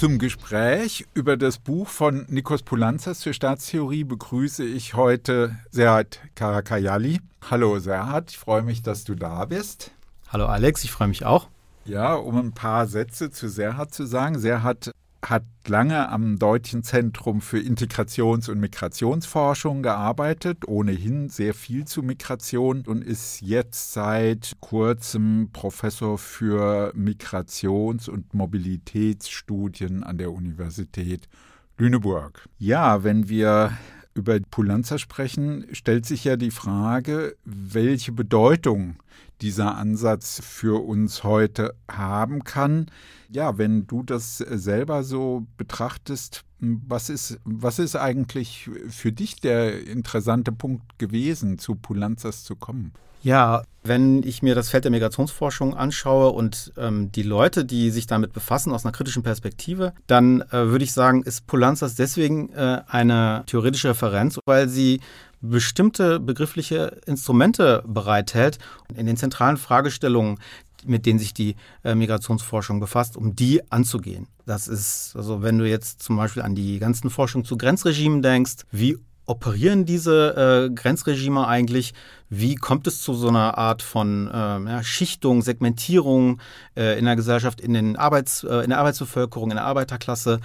[0.00, 7.20] Zum Gespräch über das Buch von Nikos Poulanzas zur Staatstheorie begrüße ich heute Serhat Karakayali.
[7.50, 9.90] Hallo Serhat, ich freue mich, dass du da bist.
[10.32, 11.48] Hallo Alex, ich freue mich auch.
[11.84, 14.38] Ja, um ein paar Sätze zu Serhat zu sagen.
[14.38, 14.92] Serhat
[15.26, 22.84] hat lange am Deutschen Zentrum für Integrations- und Migrationsforschung gearbeitet, ohnehin sehr viel zu Migration
[22.86, 31.28] und ist jetzt seit kurzem Professor für Migrations- und Mobilitätsstudien an der Universität
[31.76, 32.48] Lüneburg.
[32.58, 33.72] Ja, wenn wir
[34.20, 38.96] über Pulanza sprechen, stellt sich ja die Frage, welche Bedeutung
[39.40, 42.86] dieser Ansatz für uns heute haben kann.
[43.28, 49.86] Ja, wenn du das selber so betrachtest, Was ist, was ist eigentlich für dich der
[49.86, 52.92] interessante Punkt gewesen, zu Pulanzas zu kommen?
[53.22, 58.06] Ja, wenn ich mir das Feld der Migrationsforschung anschaue und ähm, die Leute, die sich
[58.06, 62.82] damit befassen aus einer kritischen Perspektive, dann äh, würde ich sagen, ist Pulanzas deswegen äh,
[62.86, 65.00] eine theoretische Referenz, weil sie
[65.42, 68.58] bestimmte begriffliche Instrumente bereithält
[68.94, 70.38] in den zentralen Fragestellungen,
[70.86, 74.26] mit denen sich die äh, Migrationsforschung befasst, um die anzugehen.
[74.46, 78.64] Das ist, also wenn du jetzt zum Beispiel an die ganzen Forschung zu Grenzregimen denkst,
[78.70, 81.94] wie operieren diese äh, Grenzregime eigentlich?
[82.28, 86.40] Wie kommt es zu so einer Art von äh, ja, Schichtung, Segmentierung
[86.76, 90.40] äh, in der Gesellschaft, in, den Arbeits, äh, in der Arbeitsbevölkerung, in der Arbeiterklasse?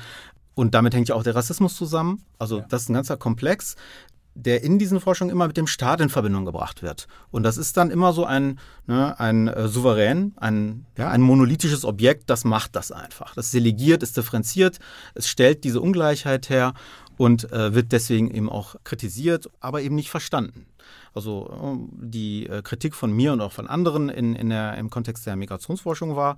[0.54, 2.24] Und damit hängt ja auch der Rassismus zusammen.
[2.38, 2.66] Also ja.
[2.70, 3.76] das ist ein ganzer Komplex
[4.36, 7.08] der in diesen Forschungen immer mit dem Staat in Verbindung gebracht wird.
[7.32, 11.86] Und das ist dann immer so ein, ne, ein äh, souverän, ein, ja, ein monolithisches
[11.86, 13.34] Objekt, das macht das einfach.
[13.34, 14.80] Das delegiert, ist differenziert,
[15.16, 16.74] es stellt diese Ungleichheit her
[17.18, 20.66] und äh, wird deswegen eben auch kritisiert, aber eben nicht verstanden.
[21.14, 24.90] Also äh, die äh, Kritik von mir und auch von anderen in, in der, im
[24.90, 26.36] Kontext der Migrationsforschung war,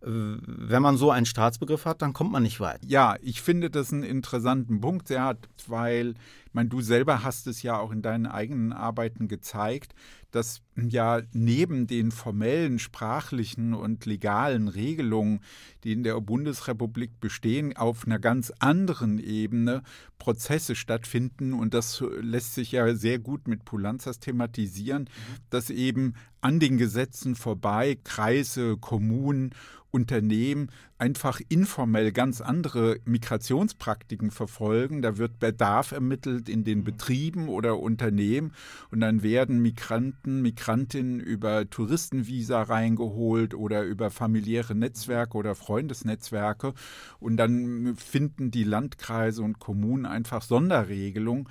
[0.00, 2.84] wenn man so einen Staatsbegriff hat, dann kommt man nicht weit.
[2.86, 6.14] Ja, ich finde das einen interessanten Punkt, Serhat, weil
[6.58, 9.94] meine, du selber hast es ja auch in deinen eigenen Arbeiten gezeigt,
[10.32, 15.38] dass ja neben den formellen, sprachlichen und legalen Regelungen,
[15.84, 19.84] die in der Bundesrepublik bestehen, auf einer ganz anderen Ebene
[20.18, 21.52] Prozesse stattfinden.
[21.52, 25.36] Und das lässt sich ja sehr gut mit Pulanzas thematisieren, mhm.
[25.50, 29.54] dass eben an den Gesetzen vorbei Kreise, Kommunen
[29.90, 35.00] Unternehmen einfach informell ganz andere Migrationspraktiken verfolgen.
[35.00, 36.84] Da wird Bedarf ermittelt in den mhm.
[36.84, 38.52] Betrieben oder Unternehmen
[38.90, 46.74] und dann werden Migranten, Migrantinnen über Touristenvisa reingeholt oder über familiäre Netzwerke oder Freundesnetzwerke
[47.20, 51.48] und dann finden die Landkreise und Kommunen einfach Sonderregelungen,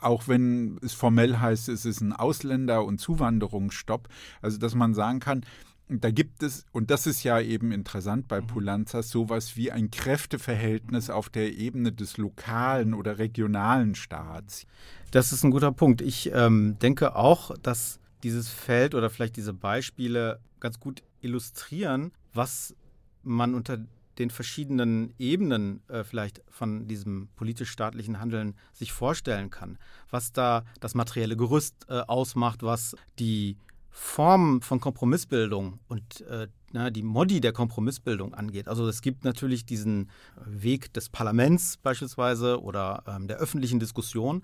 [0.00, 4.08] auch wenn es formell heißt, es ist ein Ausländer- und Zuwanderungsstopp.
[4.42, 5.44] Also dass man sagen kann,
[5.88, 8.46] da gibt es, und das ist ja eben interessant bei mhm.
[8.48, 14.66] Pulanzas, sowas wie ein Kräfteverhältnis auf der Ebene des lokalen oder regionalen Staats.
[15.12, 16.00] Das ist ein guter Punkt.
[16.00, 22.74] Ich ähm, denke auch, dass dieses Feld oder vielleicht diese Beispiele ganz gut illustrieren, was
[23.22, 23.78] man unter
[24.18, 29.78] den verschiedenen Ebenen äh, vielleicht von diesem politisch-staatlichen Handeln sich vorstellen kann.
[30.10, 33.58] Was da das materielle Gerüst äh, ausmacht, was die
[33.98, 38.68] Form von Kompromissbildung und äh, na, die Modi der Kompromissbildung angeht.
[38.68, 40.10] Also es gibt natürlich diesen
[40.44, 44.42] Weg des Parlaments beispielsweise oder ähm, der öffentlichen Diskussion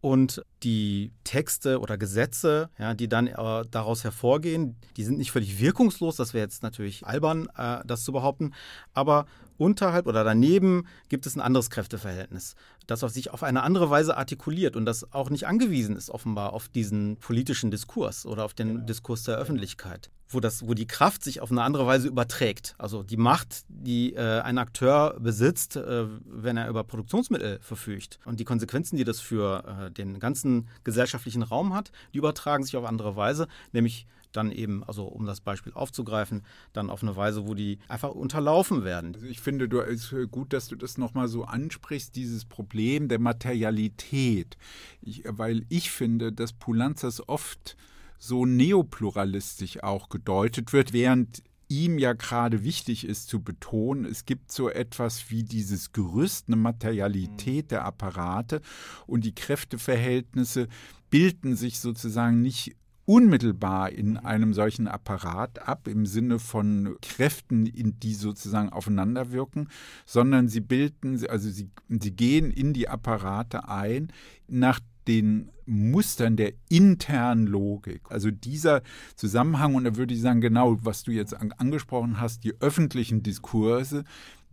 [0.00, 5.58] und die Texte oder Gesetze, ja, die dann äh, daraus hervorgehen, die sind nicht völlig
[5.58, 6.14] wirkungslos.
[6.14, 8.54] Das wäre jetzt natürlich albern, äh, das zu behaupten.
[8.92, 9.26] Aber
[9.58, 12.54] unterhalb oder daneben gibt es ein anderes Kräfteverhältnis,
[12.86, 16.52] das auf sich auf eine andere Weise artikuliert und das auch nicht angewiesen ist offenbar
[16.52, 18.80] auf diesen politischen Diskurs oder auf den ja.
[18.82, 22.74] Diskurs der Öffentlichkeit, wo, das, wo die Kraft sich auf eine andere Weise überträgt.
[22.78, 28.40] Also die Macht, die äh, ein Akteur besitzt, äh, wenn er über Produktionsmittel verfügt und
[28.40, 32.84] die Konsequenzen, die das für äh, den ganzen gesellschaftlichen Raum hat, die übertragen sich auf
[32.84, 34.06] andere Weise, nämlich
[34.36, 38.84] dann eben, also um das Beispiel aufzugreifen, dann auf eine Weise, wo die einfach unterlaufen
[38.84, 39.14] werden.
[39.14, 43.18] Also ich finde, du ist gut, dass du das nochmal so ansprichst, dieses Problem der
[43.18, 44.56] Materialität.
[45.00, 47.76] Ich, weil ich finde, dass Pulanzas oft
[48.18, 54.52] so neopluralistisch auch gedeutet wird, während ihm ja gerade wichtig ist zu betonen, es gibt
[54.52, 58.60] so etwas wie dieses Gerüst, eine Materialität der Apparate
[59.06, 60.68] und die Kräfteverhältnisse
[61.10, 62.76] bilden sich sozusagen nicht
[63.06, 69.68] unmittelbar in einem solchen Apparat ab, im Sinne von Kräften, in die sozusagen aufeinanderwirken,
[70.06, 74.12] sondern sie bilden, also sie, sie gehen in die Apparate ein,
[74.48, 78.02] nach den Mustern der internen Logik.
[78.10, 78.82] Also dieser
[79.16, 84.04] Zusammenhang, und da würde ich sagen, genau, was du jetzt angesprochen hast, die öffentlichen Diskurse,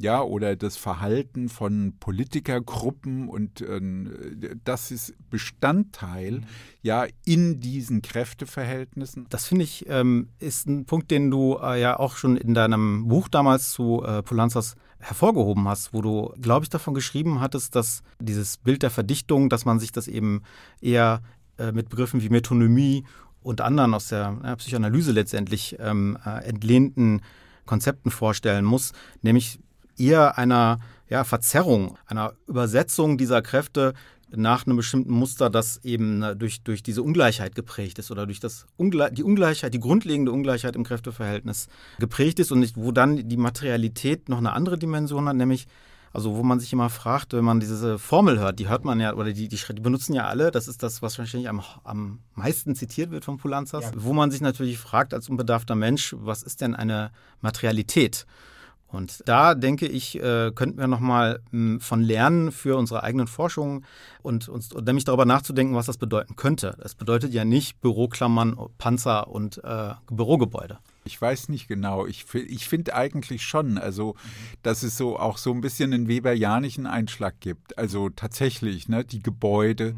[0.01, 3.79] ja, oder das Verhalten von Politikergruppen und äh,
[4.63, 6.45] das ist Bestandteil mhm.
[6.81, 9.27] ja in diesen Kräfteverhältnissen.
[9.29, 13.07] Das finde ich ähm, ist ein Punkt, den du äh, ja auch schon in deinem
[13.07, 18.03] Buch damals zu äh, Polanzas hervorgehoben hast, wo du, glaube ich, davon geschrieben hattest, dass
[18.19, 20.43] dieses Bild der Verdichtung, dass man sich das eben
[20.79, 21.21] eher
[21.57, 23.05] äh, mit Begriffen wie Metonymie
[23.43, 27.21] und anderen aus der Psychoanalyse letztendlich ähm, äh, entlehnten
[27.65, 29.59] Konzepten vorstellen muss, nämlich
[29.97, 30.79] eher einer
[31.09, 33.93] ja, Verzerrung, einer Übersetzung dieser Kräfte
[34.33, 38.65] nach einem bestimmten Muster, das eben durch, durch diese Ungleichheit geprägt ist oder durch das
[38.77, 41.67] Ungle die Ungleichheit, die grundlegende Ungleichheit im Kräfteverhältnis
[41.99, 45.67] geprägt ist und nicht, wo dann die Materialität noch eine andere Dimension hat, nämlich
[46.13, 49.13] Also wo man sich immer fragt, wenn man diese Formel hört, die hört man ja,
[49.13, 52.75] oder die, die, die benutzen ja alle, das ist das, was wahrscheinlich am, am meisten
[52.75, 53.91] zitiert wird von Pulanzas, ja.
[53.95, 57.11] wo man sich natürlich fragt als unbedarfter Mensch, was ist denn eine
[57.41, 58.25] Materialität?
[58.91, 63.85] Und da denke ich, äh, könnten wir nochmal hm, von lernen für unsere eigenen Forschungen
[64.21, 66.75] und uns und nämlich darüber nachzudenken, was das bedeuten könnte.
[66.81, 70.79] Das bedeutet ja nicht Büroklammern, Panzer und äh, Bürogebäude.
[71.03, 72.05] Ich weiß nicht genau.
[72.05, 74.15] Ich, ich finde eigentlich schon, also,
[74.61, 77.77] dass es so auch so ein bisschen einen Weberianischen Einschlag gibt.
[77.77, 79.95] Also tatsächlich, ne, die Gebäude,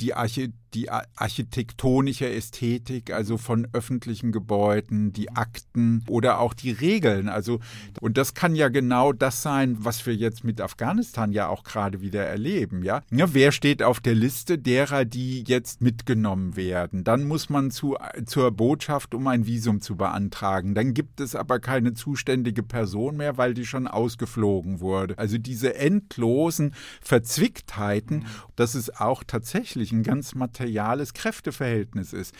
[0.00, 7.28] die, Arche, die architektonische Ästhetik, also von öffentlichen Gebäuden, die Akten oder auch die Regeln.
[7.28, 7.60] Also,
[8.00, 12.00] und das kann ja genau das sein, was wir jetzt mit Afghanistan ja auch gerade
[12.00, 12.82] wieder erleben.
[12.82, 13.02] Ja?
[13.10, 17.04] ja, wer steht auf der Liste derer, die jetzt mitgenommen werden?
[17.04, 17.96] Dann muss man zu,
[18.26, 20.74] zur Botschaft, um ein Visum zu beantragen.
[20.74, 25.18] Dann gibt es aber keine zuständige Person mehr, weil die schon ausgeflogen wurde.
[25.18, 28.26] Also diese endlosen Verzwicktheiten,
[28.56, 32.34] das ist auch tatsächlich ein ganz materiales Kräfteverhältnis ist.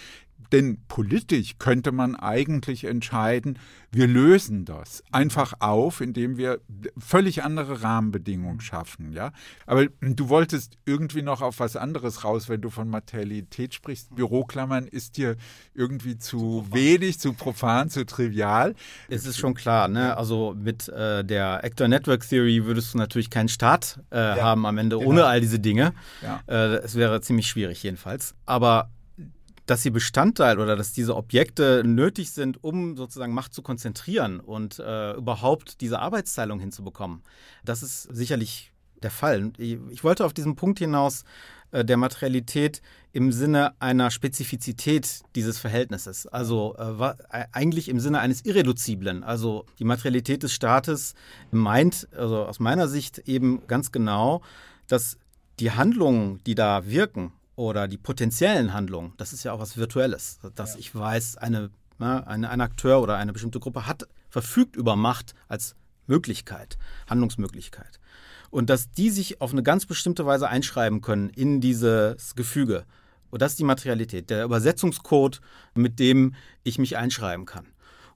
[0.53, 3.59] Denn politisch könnte man eigentlich entscheiden,
[3.93, 6.61] wir lösen das einfach auf, indem wir
[6.97, 9.13] völlig andere Rahmenbedingungen schaffen.
[9.13, 9.33] Ja?
[9.67, 14.15] Aber du wolltest irgendwie noch auf was anderes raus, wenn du von Materialität sprichst.
[14.15, 15.37] Büroklammern ist dir
[15.75, 18.75] irgendwie zu, zu wenig, zu profan, zu trivial.
[19.09, 20.17] Es ist schon klar, ne?
[20.17, 24.65] also mit äh, der Actor Network Theory würdest du natürlich keinen Staat äh, ja, haben
[24.65, 25.11] am Ende genau.
[25.11, 25.93] ohne all diese Dinge.
[26.23, 26.41] Ja.
[26.47, 28.35] Äh, es wäre ziemlich schwierig jedenfalls.
[28.47, 28.91] Aber
[29.71, 34.81] dass sie Bestandteil oder dass diese Objekte nötig sind, um sozusagen Macht zu konzentrieren und
[34.81, 37.23] äh, überhaupt diese Arbeitsteilung hinzubekommen.
[37.65, 38.73] Das ist sicherlich
[39.05, 39.53] der Fall.
[39.59, 41.23] Ich, wollte auf diesen Punkt hinaus
[41.71, 46.27] äh, der Materialität im Sinne einer Spezifizität dieses Verhältnisses.
[46.27, 49.23] Also äh, eigentlich im Sinne eines Irreduziblen.
[49.23, 51.15] Also die Materialität des Staates
[51.53, 54.43] meint, also aus meiner Sicht eben ganz genau,
[54.89, 55.17] dass
[55.61, 60.39] die Handlungen, die da wirken, oder die potenziellen Handlungen, das ist ja auch was Virtuelles,
[60.55, 60.81] dass ja.
[60.81, 65.35] ich weiß, eine, ne, eine, ein Akteur oder eine bestimmte Gruppe hat, verfügt über Macht
[65.47, 68.01] als Möglichkeit, Handlungsmöglichkeit.
[68.49, 72.87] Und dass die sich auf eine ganz bestimmte Weise einschreiben können in dieses Gefüge.
[73.29, 75.43] Und das ist die Materialität, der Übersetzungscode,
[75.75, 77.67] mit dem ich mich einschreiben kann.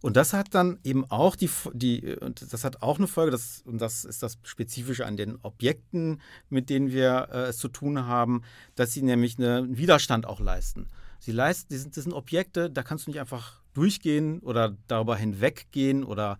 [0.04, 3.62] Und das hat dann eben auch die, die und das hat auch eine Folge, das,
[3.64, 8.04] und das ist das Spezifische an den Objekten, mit denen wir äh, es zu tun
[8.04, 8.42] haben,
[8.74, 10.90] dass sie nämlich einen Widerstand auch leisten.
[11.20, 15.16] Sie leisten, das sind, das sind Objekte, da kannst du nicht einfach durchgehen oder darüber
[15.16, 16.36] hinweggehen oder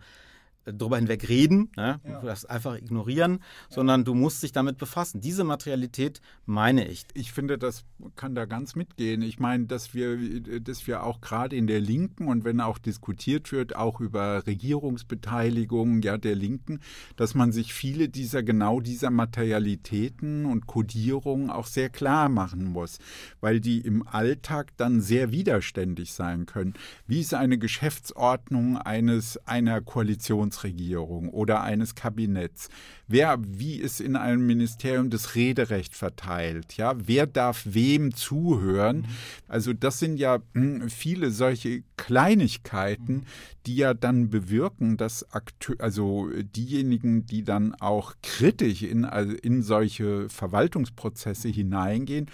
[0.65, 1.99] darüber hinweg reden, ne?
[2.03, 2.21] ja.
[2.21, 3.75] das einfach ignorieren, ja.
[3.75, 5.21] sondern du musst dich damit befassen.
[5.21, 7.05] Diese Materialität meine ich.
[7.13, 7.85] Ich finde, das
[8.15, 9.21] kann da ganz mitgehen.
[9.21, 10.17] Ich meine, dass wir,
[10.61, 16.01] dass wir auch gerade in der Linken und wenn auch diskutiert wird, auch über Regierungsbeteiligung
[16.01, 16.79] ja, der Linken,
[17.15, 22.99] dass man sich viele dieser, genau dieser Materialitäten und Kodierungen auch sehr klar machen muss,
[23.39, 26.73] weil die im Alltag dann sehr widerständig sein können.
[27.07, 32.69] Wie ist eine Geschäftsordnung eines, einer Koalitions Bundesregierung oder eines Kabinetts.
[33.07, 36.77] Wer, wie ist in einem Ministerium das Rederecht verteilt?
[36.77, 38.97] Ja, wer darf wem zuhören?
[38.97, 39.05] Mhm.
[39.47, 43.25] Also das sind ja hm, viele solche Kleinigkeiten,
[43.65, 49.61] die ja dann bewirken, dass Akteur, also diejenigen, die dann auch kritisch in, also in
[49.61, 52.27] solche Verwaltungsprozesse hineingehen,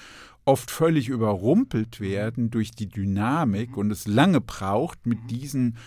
[0.45, 5.77] oft völlig überrumpelt werden durch die Dynamik und es lange braucht, mit diesen,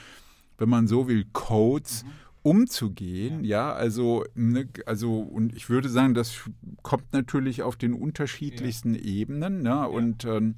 [0.59, 2.05] wenn man so will, Codes
[2.45, 3.43] umzugehen.
[3.43, 6.49] Ja, ja also, ne, also, und ich würde sagen, das
[6.83, 9.01] kommt natürlich auf den unterschiedlichsten ja.
[9.01, 9.63] Ebenen.
[9.63, 9.71] Ne?
[9.71, 9.85] Ja.
[9.87, 10.57] Und ähm,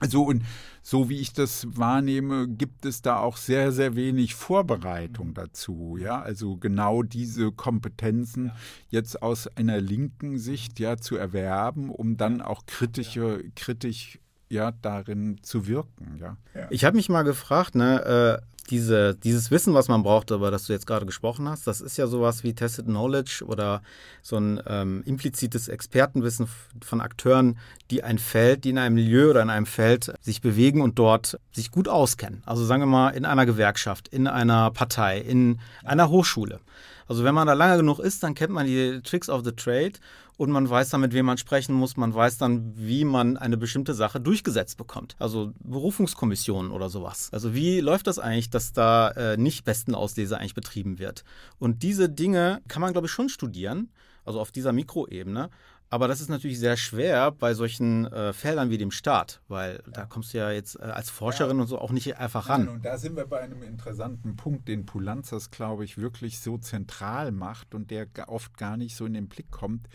[0.00, 0.42] also und
[0.82, 5.34] so wie ich das wahrnehme, gibt es da auch sehr, sehr wenig Vorbereitung mhm.
[5.34, 5.96] dazu.
[5.96, 8.56] Ja, also genau diese Kompetenzen ja.
[8.88, 14.18] jetzt aus einer linken Sicht ja zu erwerben, um dann auch kritische, kritisch
[14.48, 16.18] ja darin zu wirken.
[16.18, 16.36] Ja.
[16.70, 20.66] Ich habe mich mal gefragt, ne, äh, diese, dieses Wissen, was man braucht, über das
[20.66, 23.82] du jetzt gerade gesprochen hast, das ist ja sowas wie Tested Knowledge oder
[24.22, 26.48] so ein ähm, implizites Expertenwissen
[26.82, 27.58] von Akteuren,
[27.90, 31.38] die ein Feld, die in einem Milieu oder in einem Feld sich bewegen und dort
[31.52, 32.42] sich gut auskennen.
[32.46, 36.60] Also sagen wir mal in einer Gewerkschaft, in einer Partei, in einer Hochschule.
[37.06, 39.92] Also wenn man da lange genug ist, dann kennt man die Tricks of the Trade
[40.36, 41.96] und man weiß dann, mit wem man sprechen muss.
[41.96, 45.14] Man weiß dann, wie man eine bestimmte Sache durchgesetzt bekommt.
[45.18, 47.28] Also Berufungskommissionen oder sowas.
[47.32, 51.24] Also wie läuft das eigentlich, dass da äh, nicht Bestenauslese eigentlich betrieben wird?
[51.58, 53.90] Und diese Dinge kann man, glaube ich, schon studieren,
[54.24, 55.50] also auf dieser Mikroebene.
[55.92, 59.92] Aber das ist natürlich sehr schwer bei solchen äh, Feldern wie dem Staat, weil ja.
[59.92, 61.62] da kommst du ja jetzt äh, als Forscherin ja.
[61.64, 62.66] und so auch nicht einfach ran.
[62.66, 67.30] und da sind wir bei einem interessanten Punkt, den Pulanzas, glaube ich, wirklich so zentral
[67.30, 69.86] macht und der oft gar nicht so in den Blick kommt.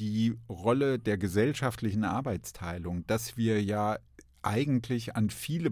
[0.00, 3.98] Die Rolle der gesellschaftlichen Arbeitsteilung, dass wir ja
[4.42, 5.70] eigentlich an viele,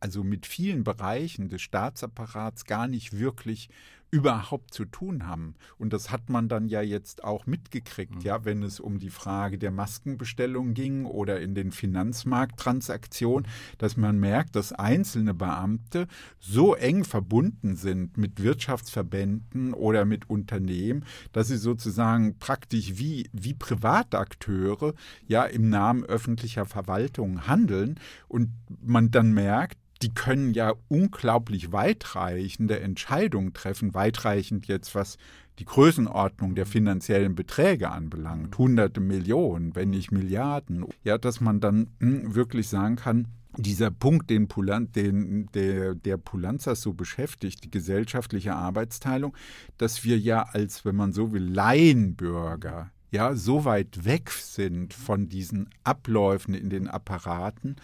[0.00, 3.68] also mit vielen Bereichen des Staatsapparats gar nicht wirklich
[4.10, 5.54] überhaupt zu tun haben.
[5.76, 8.20] Und das hat man dann ja jetzt auch mitgekriegt, mhm.
[8.22, 13.46] ja, wenn es um die Frage der Maskenbestellung ging oder in den Finanzmarkttransaktionen,
[13.76, 21.04] dass man merkt, dass einzelne Beamte so eng verbunden sind mit Wirtschaftsverbänden oder mit Unternehmen,
[21.32, 24.94] dass sie sozusagen praktisch wie, wie Privatakteure
[25.26, 28.50] ja im Namen öffentlicher Verwaltung handeln und
[28.80, 35.18] man dann merkt, die können ja unglaublich weitreichende Entscheidungen treffen, weitreichend jetzt was
[35.58, 41.90] die Größenordnung der finanziellen Beträge anbelangt, hunderte Millionen, wenn nicht Milliarden, ja, dass man dann
[41.98, 43.26] hm, wirklich sagen kann,
[43.56, 49.36] dieser Punkt, den, Pulan, den der, der Pulanzas so beschäftigt, die gesellschaftliche Arbeitsteilung,
[49.78, 55.28] dass wir ja als, wenn man so will, Laienbürger ja so weit weg sind von
[55.28, 57.76] diesen Abläufen in den Apparaten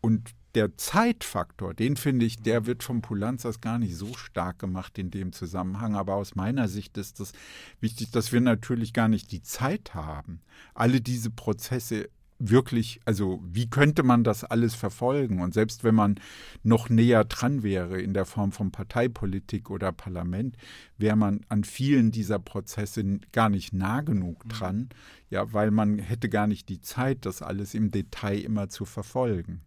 [0.00, 4.98] und der Zeitfaktor, den finde ich, der wird vom Pulanzas gar nicht so stark gemacht
[4.98, 5.94] in dem Zusammenhang.
[5.94, 7.40] Aber aus meiner Sicht ist es das
[7.80, 10.40] wichtig, dass wir natürlich gar nicht die Zeit haben,
[10.74, 15.40] alle diese Prozesse wirklich, also wie könnte man das alles verfolgen?
[15.40, 16.20] Und selbst wenn man
[16.62, 20.56] noch näher dran wäre in der Form von Parteipolitik oder Parlament,
[20.96, 24.48] wäre man an vielen dieser Prozesse gar nicht nah genug mhm.
[24.48, 24.88] dran,
[25.30, 29.62] ja, weil man hätte gar nicht die Zeit, das alles im Detail immer zu verfolgen.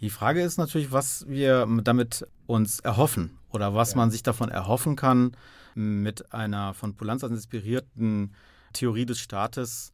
[0.00, 3.96] Die Frage ist natürlich, was wir damit uns erhoffen oder was ja.
[3.96, 5.36] man sich davon erhoffen kann,
[5.74, 8.34] mit einer von Pulanzas inspirierten
[8.72, 9.92] Theorie des Staates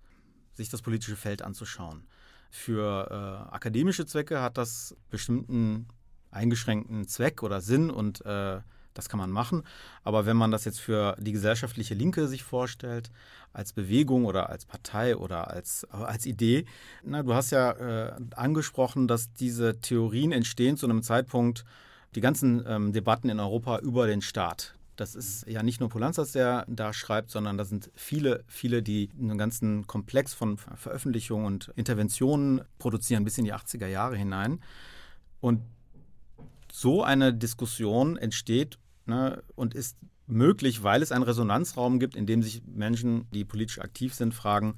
[0.52, 2.07] sich das politische Feld anzuschauen.
[2.50, 3.09] Für
[3.50, 5.88] äh, akademische Zwecke hat das bestimmten
[6.30, 8.61] eingeschränkten Zweck oder Sinn und äh,
[8.95, 9.64] das kann man machen.
[10.03, 13.11] Aber wenn man das jetzt für die gesellschaftliche Linke sich vorstellt,
[13.53, 16.64] als Bewegung oder als Partei oder als, als Idee,
[17.03, 21.64] na, du hast ja äh, angesprochen, dass diese Theorien entstehen zu einem Zeitpunkt,
[22.14, 24.74] die ganzen ähm, Debatten in Europa über den Staat.
[24.97, 29.11] Das ist ja nicht nur Polanzas, der da schreibt, sondern da sind viele, viele, die
[29.18, 34.61] einen ganzen Komplex von Veröffentlichungen und Interventionen produzieren bis in die 80er Jahre hinein.
[35.40, 35.62] Und
[36.70, 39.96] so eine Diskussion entsteht ne, und ist
[40.26, 44.76] möglich, weil es einen Resonanzraum gibt, in dem sich Menschen, die politisch aktiv sind, fragen,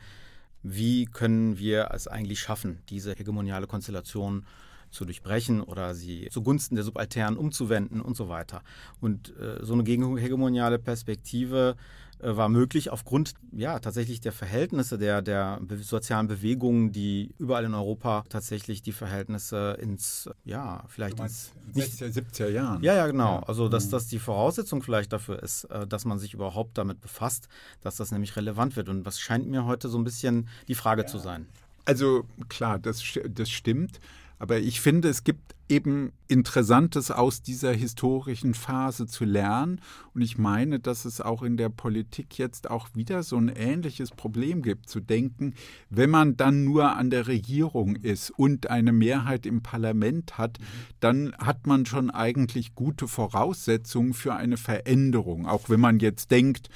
[0.62, 4.44] wie können wir es eigentlich schaffen, diese hegemoniale Konstellation
[4.90, 8.62] zu durchbrechen oder sie zugunsten der Subalternen umzuwenden und so weiter.
[9.00, 11.76] Und äh, so eine gegenhegemoniale Perspektive
[12.18, 18.24] war möglich aufgrund ja tatsächlich der Verhältnisse der, der sozialen Bewegungen, die überall in Europa
[18.28, 22.82] tatsächlich die Verhältnisse ins, ja, vielleicht ins 60er, 70er Jahren.
[22.82, 23.40] Ja, ja, genau.
[23.40, 23.90] Also, dass mhm.
[23.90, 27.48] das die Voraussetzung vielleicht dafür ist, äh, dass man sich überhaupt damit befasst,
[27.82, 28.88] dass das nämlich relevant wird.
[28.88, 31.06] Und was scheint mir heute so ein bisschen die Frage ja.
[31.06, 31.46] zu sein.
[31.84, 34.00] Also klar, das, das stimmt.
[34.38, 39.80] Aber ich finde, es gibt eben Interessantes aus dieser historischen Phase zu lernen.
[40.14, 44.10] Und ich meine, dass es auch in der Politik jetzt auch wieder so ein ähnliches
[44.10, 45.54] Problem gibt, zu denken,
[45.90, 50.58] wenn man dann nur an der Regierung ist und eine Mehrheit im Parlament hat,
[51.00, 55.46] dann hat man schon eigentlich gute Voraussetzungen für eine Veränderung.
[55.46, 56.70] Auch wenn man jetzt denkt,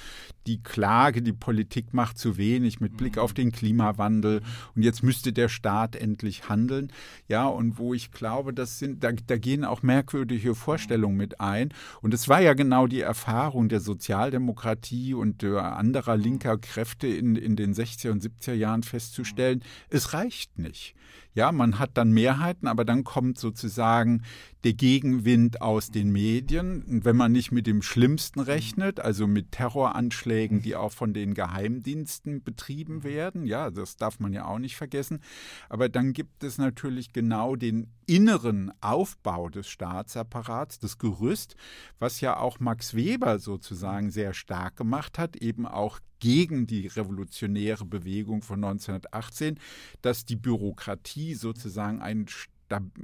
[0.47, 4.41] die Klage, die Politik macht zu wenig mit Blick auf den Klimawandel
[4.75, 6.91] und jetzt müsste der Staat endlich handeln.
[7.27, 11.73] Ja, und wo ich glaube, das sind, da, da gehen auch merkwürdige Vorstellungen mit ein.
[12.01, 17.35] Und es war ja genau die Erfahrung der Sozialdemokratie und der anderer linker Kräfte in,
[17.35, 20.95] in den 60er und 70er Jahren festzustellen, es reicht nicht.
[21.33, 24.23] Ja, man hat dann Mehrheiten, aber dann kommt sozusagen
[24.63, 26.83] der Gegenwind aus den Medien.
[26.83, 31.33] Und wenn man nicht mit dem Schlimmsten rechnet, also mit Terroranschlägen, die auch von den
[31.33, 35.21] Geheimdiensten betrieben werden, ja, das darf man ja auch nicht vergessen.
[35.69, 41.55] Aber dann gibt es natürlich genau den inneren Aufbau des Staatsapparats, das Gerüst,
[41.97, 47.85] was ja auch Max Weber sozusagen sehr stark gemacht hat, eben auch gegen die revolutionäre
[47.85, 49.57] Bewegung von 1918,
[50.01, 52.25] dass die Bürokratie sozusagen ein,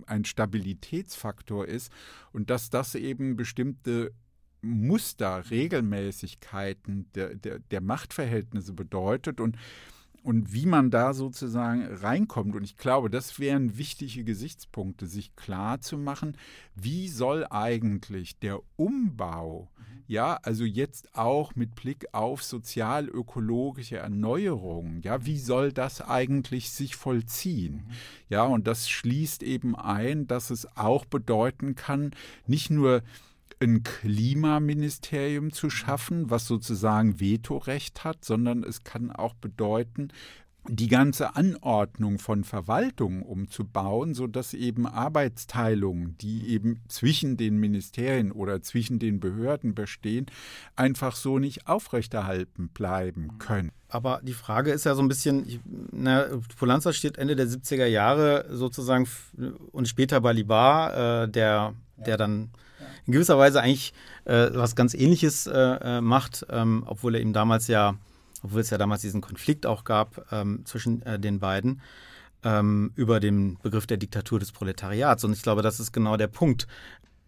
[0.07, 1.89] ein Stabilitätsfaktor ist
[2.33, 4.11] und dass das eben bestimmte
[4.61, 9.55] Muster, Regelmäßigkeiten der, der, der Machtverhältnisse bedeutet und
[10.27, 12.53] und wie man da sozusagen reinkommt.
[12.53, 16.35] Und ich glaube, das wären wichtige Gesichtspunkte, sich klar zu machen,
[16.75, 19.69] wie soll eigentlich der Umbau,
[20.05, 26.97] ja, also jetzt auch mit Blick auf sozial-ökologische Erneuerung, ja, wie soll das eigentlich sich
[26.97, 27.85] vollziehen?
[28.27, 32.11] Ja, und das schließt eben ein, dass es auch bedeuten kann,
[32.45, 33.01] nicht nur
[33.59, 40.09] ein Klimaministerium zu schaffen, was sozusagen Vetorecht hat, sondern es kann auch bedeuten,
[40.69, 48.61] die ganze Anordnung von Verwaltungen umzubauen, sodass eben Arbeitsteilungen, die eben zwischen den Ministerien oder
[48.61, 50.25] zwischen den Behörden bestehen,
[50.75, 53.71] einfach so nicht aufrechterhalten bleiben können.
[53.89, 56.25] Aber die Frage ist ja so ein bisschen, na,
[56.57, 59.07] Polanza steht Ende der 70er Jahre sozusagen
[59.71, 62.49] und später Balibar, äh, der, der dann
[63.05, 63.93] in gewisser Weise eigentlich
[64.25, 67.95] äh, was ganz Ähnliches äh, äh, macht, ähm, obwohl er ihm damals ja,
[68.43, 71.81] obwohl es ja damals diesen Konflikt auch gab ähm, zwischen äh, den beiden
[72.43, 75.23] ähm, über den Begriff der Diktatur des Proletariats.
[75.23, 76.67] Und ich glaube, das ist genau der Punkt,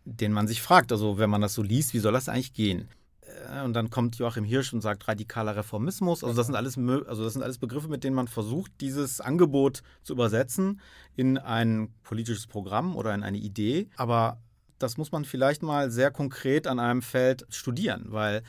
[0.06, 0.92] den man sich fragt.
[0.92, 2.88] Also wenn man das so liest, wie soll das eigentlich gehen?
[3.22, 6.24] Äh, und dann kommt Joachim Hirsch und sagt radikaler Reformismus.
[6.24, 9.82] Also das sind alles, also das sind alles Begriffe, mit denen man versucht, dieses Angebot
[10.04, 10.80] zu übersetzen
[11.16, 13.88] in ein politisches Programm oder in eine Idee.
[13.98, 14.40] Aber
[14.80, 18.44] das muss man vielleicht mal sehr konkret an einem Feld studieren, weil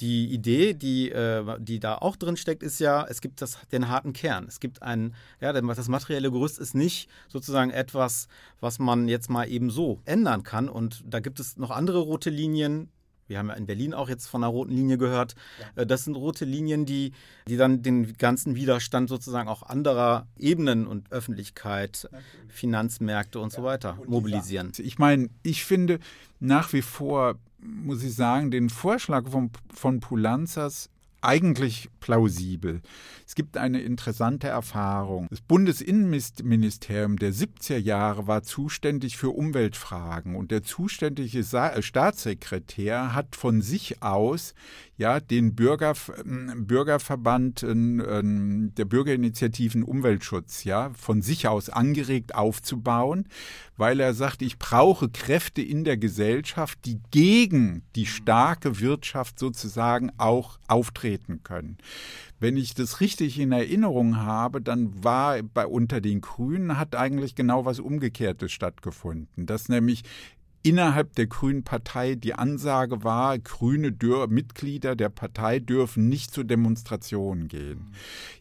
[0.00, 3.88] die Idee, die, äh, die da auch drin steckt, ist ja, es gibt das, den
[3.88, 4.44] harten Kern.
[4.46, 8.28] Es gibt einen, ja, das materielle Gerüst ist nicht sozusagen etwas,
[8.60, 10.68] was man jetzt mal eben so ändern kann.
[10.68, 12.90] Und da gibt es noch andere rote Linien,
[13.28, 15.34] wir haben ja in Berlin auch jetzt von einer roten Linie gehört.
[15.76, 15.82] Ja.
[15.82, 17.12] Äh, das sind rote Linien, die,
[17.48, 22.52] die dann den ganzen Widerstand sozusagen auch anderer Ebenen und Öffentlichkeit, Natürlich.
[22.52, 23.56] Finanzmärkte und ja.
[23.56, 24.72] so weiter mobilisieren.
[24.78, 25.98] Ich meine, ich finde
[26.40, 30.90] nach wie vor, muss ich sagen, den Vorschlag von, von Pulanzas
[31.26, 32.80] eigentlich plausibel.
[33.26, 35.26] Es gibt eine interessante Erfahrung.
[35.28, 43.60] Das Bundesinnenministerium der 70er Jahre war zuständig für Umweltfragen und der zuständige Staatssekretär hat von
[43.60, 44.54] sich aus
[44.96, 45.94] ja den Bürger,
[46.24, 53.28] Bürgerverband der Bürgerinitiativen Umweltschutz ja von sich aus angeregt aufzubauen,
[53.76, 60.10] weil er sagt, ich brauche Kräfte in der Gesellschaft, die gegen die starke Wirtschaft sozusagen
[60.16, 61.76] auch auftreten können.
[62.38, 67.34] Wenn ich das richtig in Erinnerung habe, dann war bei unter den Grünen hat eigentlich
[67.34, 70.02] genau was Umgekehrtes stattgefunden, dass nämlich
[70.66, 76.42] innerhalb der Grünen Partei die Ansage war, grüne Dür Mitglieder der Partei dürfen nicht zu
[76.42, 77.92] Demonstrationen gehen.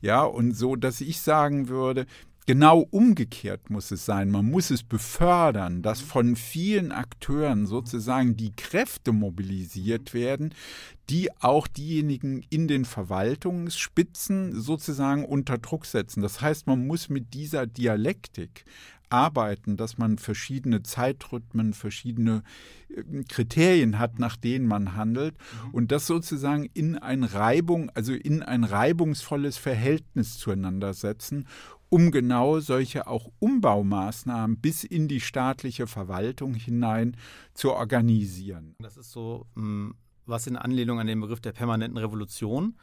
[0.02, 2.08] Ja, und so, dass ich sagen würde,
[2.48, 4.30] Genau umgekehrt muss es sein.
[4.30, 10.54] Man muss es befördern, dass von vielen Akteuren sozusagen die Kräfte mobilisiert werden,
[11.10, 16.22] die auch diejenigen in den Verwaltungsspitzen sozusagen unter Druck setzen.
[16.22, 18.66] Das heißt, man muss mit dieser Dialektik
[19.10, 22.44] arbeiten, dass man verschiedene Zeitrhythmen, verschiedene
[22.96, 25.72] ähm, Kriterien hat, nach denen man handelt mhm.
[25.72, 31.48] und das sozusagen in ein Reibung, also in ein reibungsvolles Verhältnis zueinander setzen,
[31.90, 37.16] um genau solche auch Umbaumaßnahmen bis in die staatliche Verwaltung hinein
[37.54, 38.76] zu organisieren.
[38.80, 39.96] Das ist so hm,
[40.26, 42.76] was in Anlehnung an den Begriff der permanenten Revolution.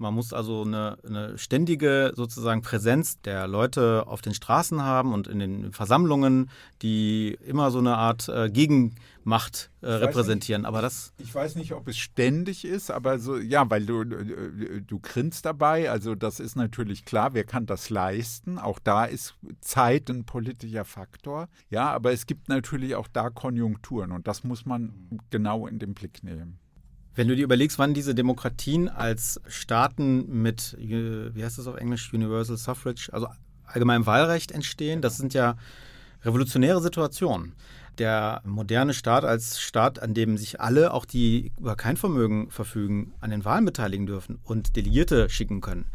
[0.00, 5.28] Man muss also eine, eine, ständige sozusagen Präsenz der Leute auf den Straßen haben und
[5.28, 6.48] in den Versammlungen,
[6.80, 10.62] die immer so eine Art äh, Gegenmacht äh, repräsentieren.
[10.62, 14.04] Nicht, aber das ich weiß nicht, ob es ständig ist, aber so ja, weil du
[14.04, 15.90] du, du grinst dabei.
[15.90, 17.34] Also das ist natürlich klar.
[17.34, 18.58] Wer kann das leisten?
[18.58, 21.48] Auch da ist Zeit ein politischer Faktor.
[21.68, 25.92] Ja, aber es gibt natürlich auch da Konjunkturen und das muss man genau in den
[25.92, 26.59] Blick nehmen.
[27.14, 32.12] Wenn du dir überlegst, wann diese Demokratien als Staaten mit, wie heißt das auf Englisch,
[32.12, 33.28] Universal Suffrage, also
[33.64, 35.56] allgemeinem Wahlrecht entstehen, das sind ja
[36.22, 37.54] revolutionäre Situationen.
[37.98, 43.12] Der moderne Staat als Staat, an dem sich alle, auch die über kein Vermögen verfügen,
[43.20, 45.86] an den Wahlen beteiligen dürfen und Delegierte schicken können.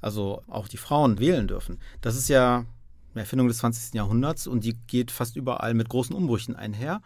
[0.00, 1.78] Also auch die Frauen wählen dürfen.
[2.00, 2.64] Das ist ja
[3.12, 3.94] eine Erfindung des 20.
[3.94, 7.00] Jahrhunderts und die geht fast überall mit großen Umbrüchen einher.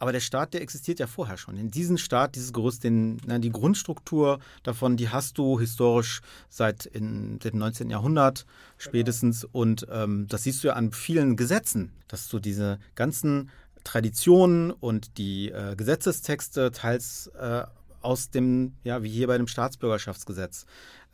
[0.00, 1.58] Aber der Staat, der existiert ja vorher schon.
[1.58, 6.86] In diesem Staat, dieses Gerüst, den, na, die Grundstruktur davon, die hast du historisch seit,
[6.86, 7.90] in, dem 19.
[7.90, 8.46] Jahrhundert
[8.78, 9.42] spätestens.
[9.42, 9.58] Genau.
[9.60, 13.50] Und ähm, das siehst du ja an vielen Gesetzen, dass du diese ganzen
[13.84, 17.64] Traditionen und die äh, Gesetzestexte teils äh,
[18.00, 20.64] aus dem, ja, wie hier bei dem Staatsbürgerschaftsgesetz,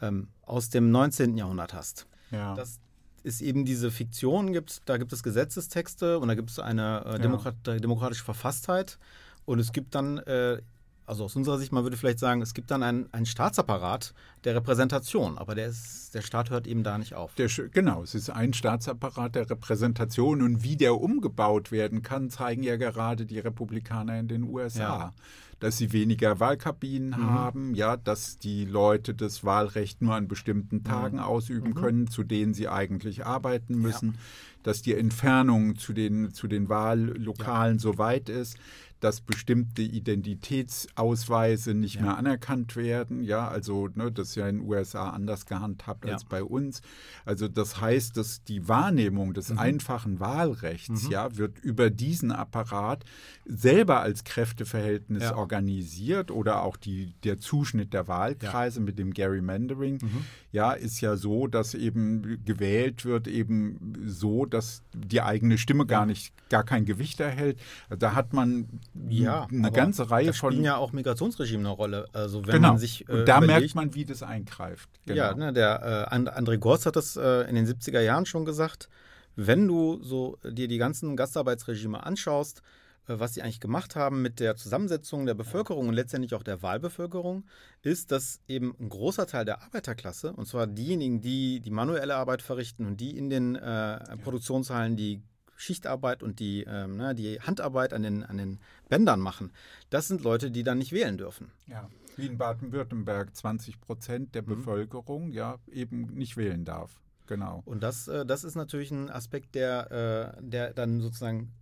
[0.00, 1.36] ähm, aus dem 19.
[1.36, 2.06] Jahrhundert hast.
[2.30, 2.54] Ja.
[2.54, 2.78] Das,
[3.26, 7.18] es eben diese Fiktion gibt, da gibt es Gesetzestexte und da gibt es eine äh,
[7.18, 8.98] Demokrat demokratische Verfasstheit.
[9.44, 10.60] Und es gibt dann äh,
[11.06, 14.12] also aus unserer Sicht, man würde vielleicht sagen, es gibt dann einen, einen Staatsapparat
[14.44, 17.34] der Repräsentation, aber der, ist, der Staat hört eben da nicht auf.
[17.36, 22.62] Der, genau, es ist ein Staatsapparat der Repräsentation und wie der umgebaut werden kann, zeigen
[22.62, 24.82] ja gerade die Republikaner in den USA.
[24.82, 25.12] Ja
[25.58, 27.30] dass sie weniger Wahlkabinen mhm.
[27.30, 31.22] haben, ja, dass die Leute das Wahlrecht nur an bestimmten Tagen mhm.
[31.22, 31.74] ausüben mhm.
[31.74, 34.18] können, zu denen sie eigentlich arbeiten müssen, ja.
[34.64, 37.80] dass die Entfernung zu den, zu den Wahllokalen ja.
[37.80, 38.58] so weit ist,
[39.00, 42.02] dass bestimmte Identitätsausweise nicht ja.
[42.02, 43.22] mehr anerkannt werden.
[43.22, 46.14] Ja, also ne, das ist ja in den USA anders gehandhabt ja.
[46.14, 46.80] als bei uns.
[47.24, 49.58] Also das heißt, dass die Wahrnehmung des mhm.
[49.58, 51.10] einfachen Wahlrechts mhm.
[51.10, 53.04] ja wird über diesen Apparat
[53.44, 55.36] selber als Kräfteverhältnis ja.
[55.36, 59.98] organisiert oder auch die, der Zuschnitt der Wahlkreise mit dem Gerrymandering.
[60.02, 60.24] Mhm.
[60.52, 66.06] Ja, ist ja so, dass eben gewählt wird eben so, dass die eigene Stimme gar
[66.06, 67.60] nicht, gar kein Gewicht erhält.
[67.90, 68.68] Da hat man
[69.08, 70.52] ja, eine ganze Reihe da von.
[70.52, 72.06] spielen ja auch Migrationsregime eine Rolle.
[72.12, 72.68] Also wenn genau.
[72.68, 74.88] man sich, äh, und da überlegt, merkt man, wie das eingreift.
[75.06, 75.16] Genau.
[75.16, 78.88] Ja, ne, der äh, André Gorz hat das äh, in den 70er Jahren schon gesagt.
[79.36, 82.62] Wenn du so dir die ganzen Gastarbeitsregime anschaust,
[83.08, 86.62] äh, was sie eigentlich gemacht haben mit der Zusammensetzung der Bevölkerung und letztendlich auch der
[86.62, 87.44] Wahlbevölkerung,
[87.82, 92.42] ist, dass eben ein großer Teil der Arbeiterklasse, und zwar diejenigen, die die manuelle Arbeit
[92.42, 95.22] verrichten und die in den äh, Produktionshallen die
[95.56, 99.52] Schichtarbeit und die, ähm, ne, die Handarbeit an den, an den Bändern machen,
[99.90, 101.50] das sind Leute, die dann nicht wählen dürfen.
[101.66, 104.46] Ja, wie in Baden-Württemberg 20 Prozent der mhm.
[104.46, 107.00] Bevölkerung ja eben nicht wählen darf.
[107.26, 107.62] Genau.
[107.64, 111.52] Und das, äh, das ist natürlich ein Aspekt, der, äh, der dann sozusagen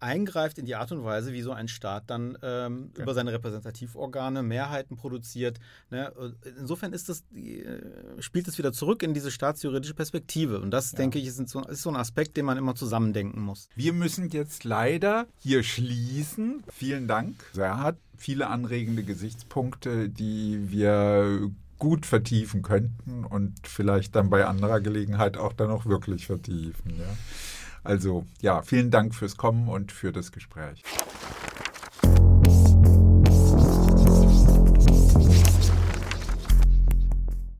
[0.00, 3.02] eingreift in die Art und Weise, wie so ein Staat dann ähm, ja.
[3.02, 5.58] über seine Repräsentativorgane Mehrheiten produziert.
[5.90, 6.12] Ne?
[6.58, 7.80] Insofern ist das, äh,
[8.20, 10.60] spielt es wieder zurück in diese staatsjuridische Perspektive.
[10.60, 10.98] Und das, ja.
[10.98, 13.68] denke ich, ist so, ist so ein Aspekt, den man immer zusammendenken muss.
[13.74, 16.62] Wir müssen jetzt leider hier schließen.
[16.68, 17.36] Vielen Dank.
[17.56, 24.80] Er hat viele anregende Gesichtspunkte, die wir gut vertiefen könnten und vielleicht dann bei anderer
[24.80, 26.98] Gelegenheit auch dann auch wirklich vertiefen.
[26.98, 27.06] Ja.
[27.88, 30.82] Also ja, vielen Dank fürs Kommen und für das Gespräch.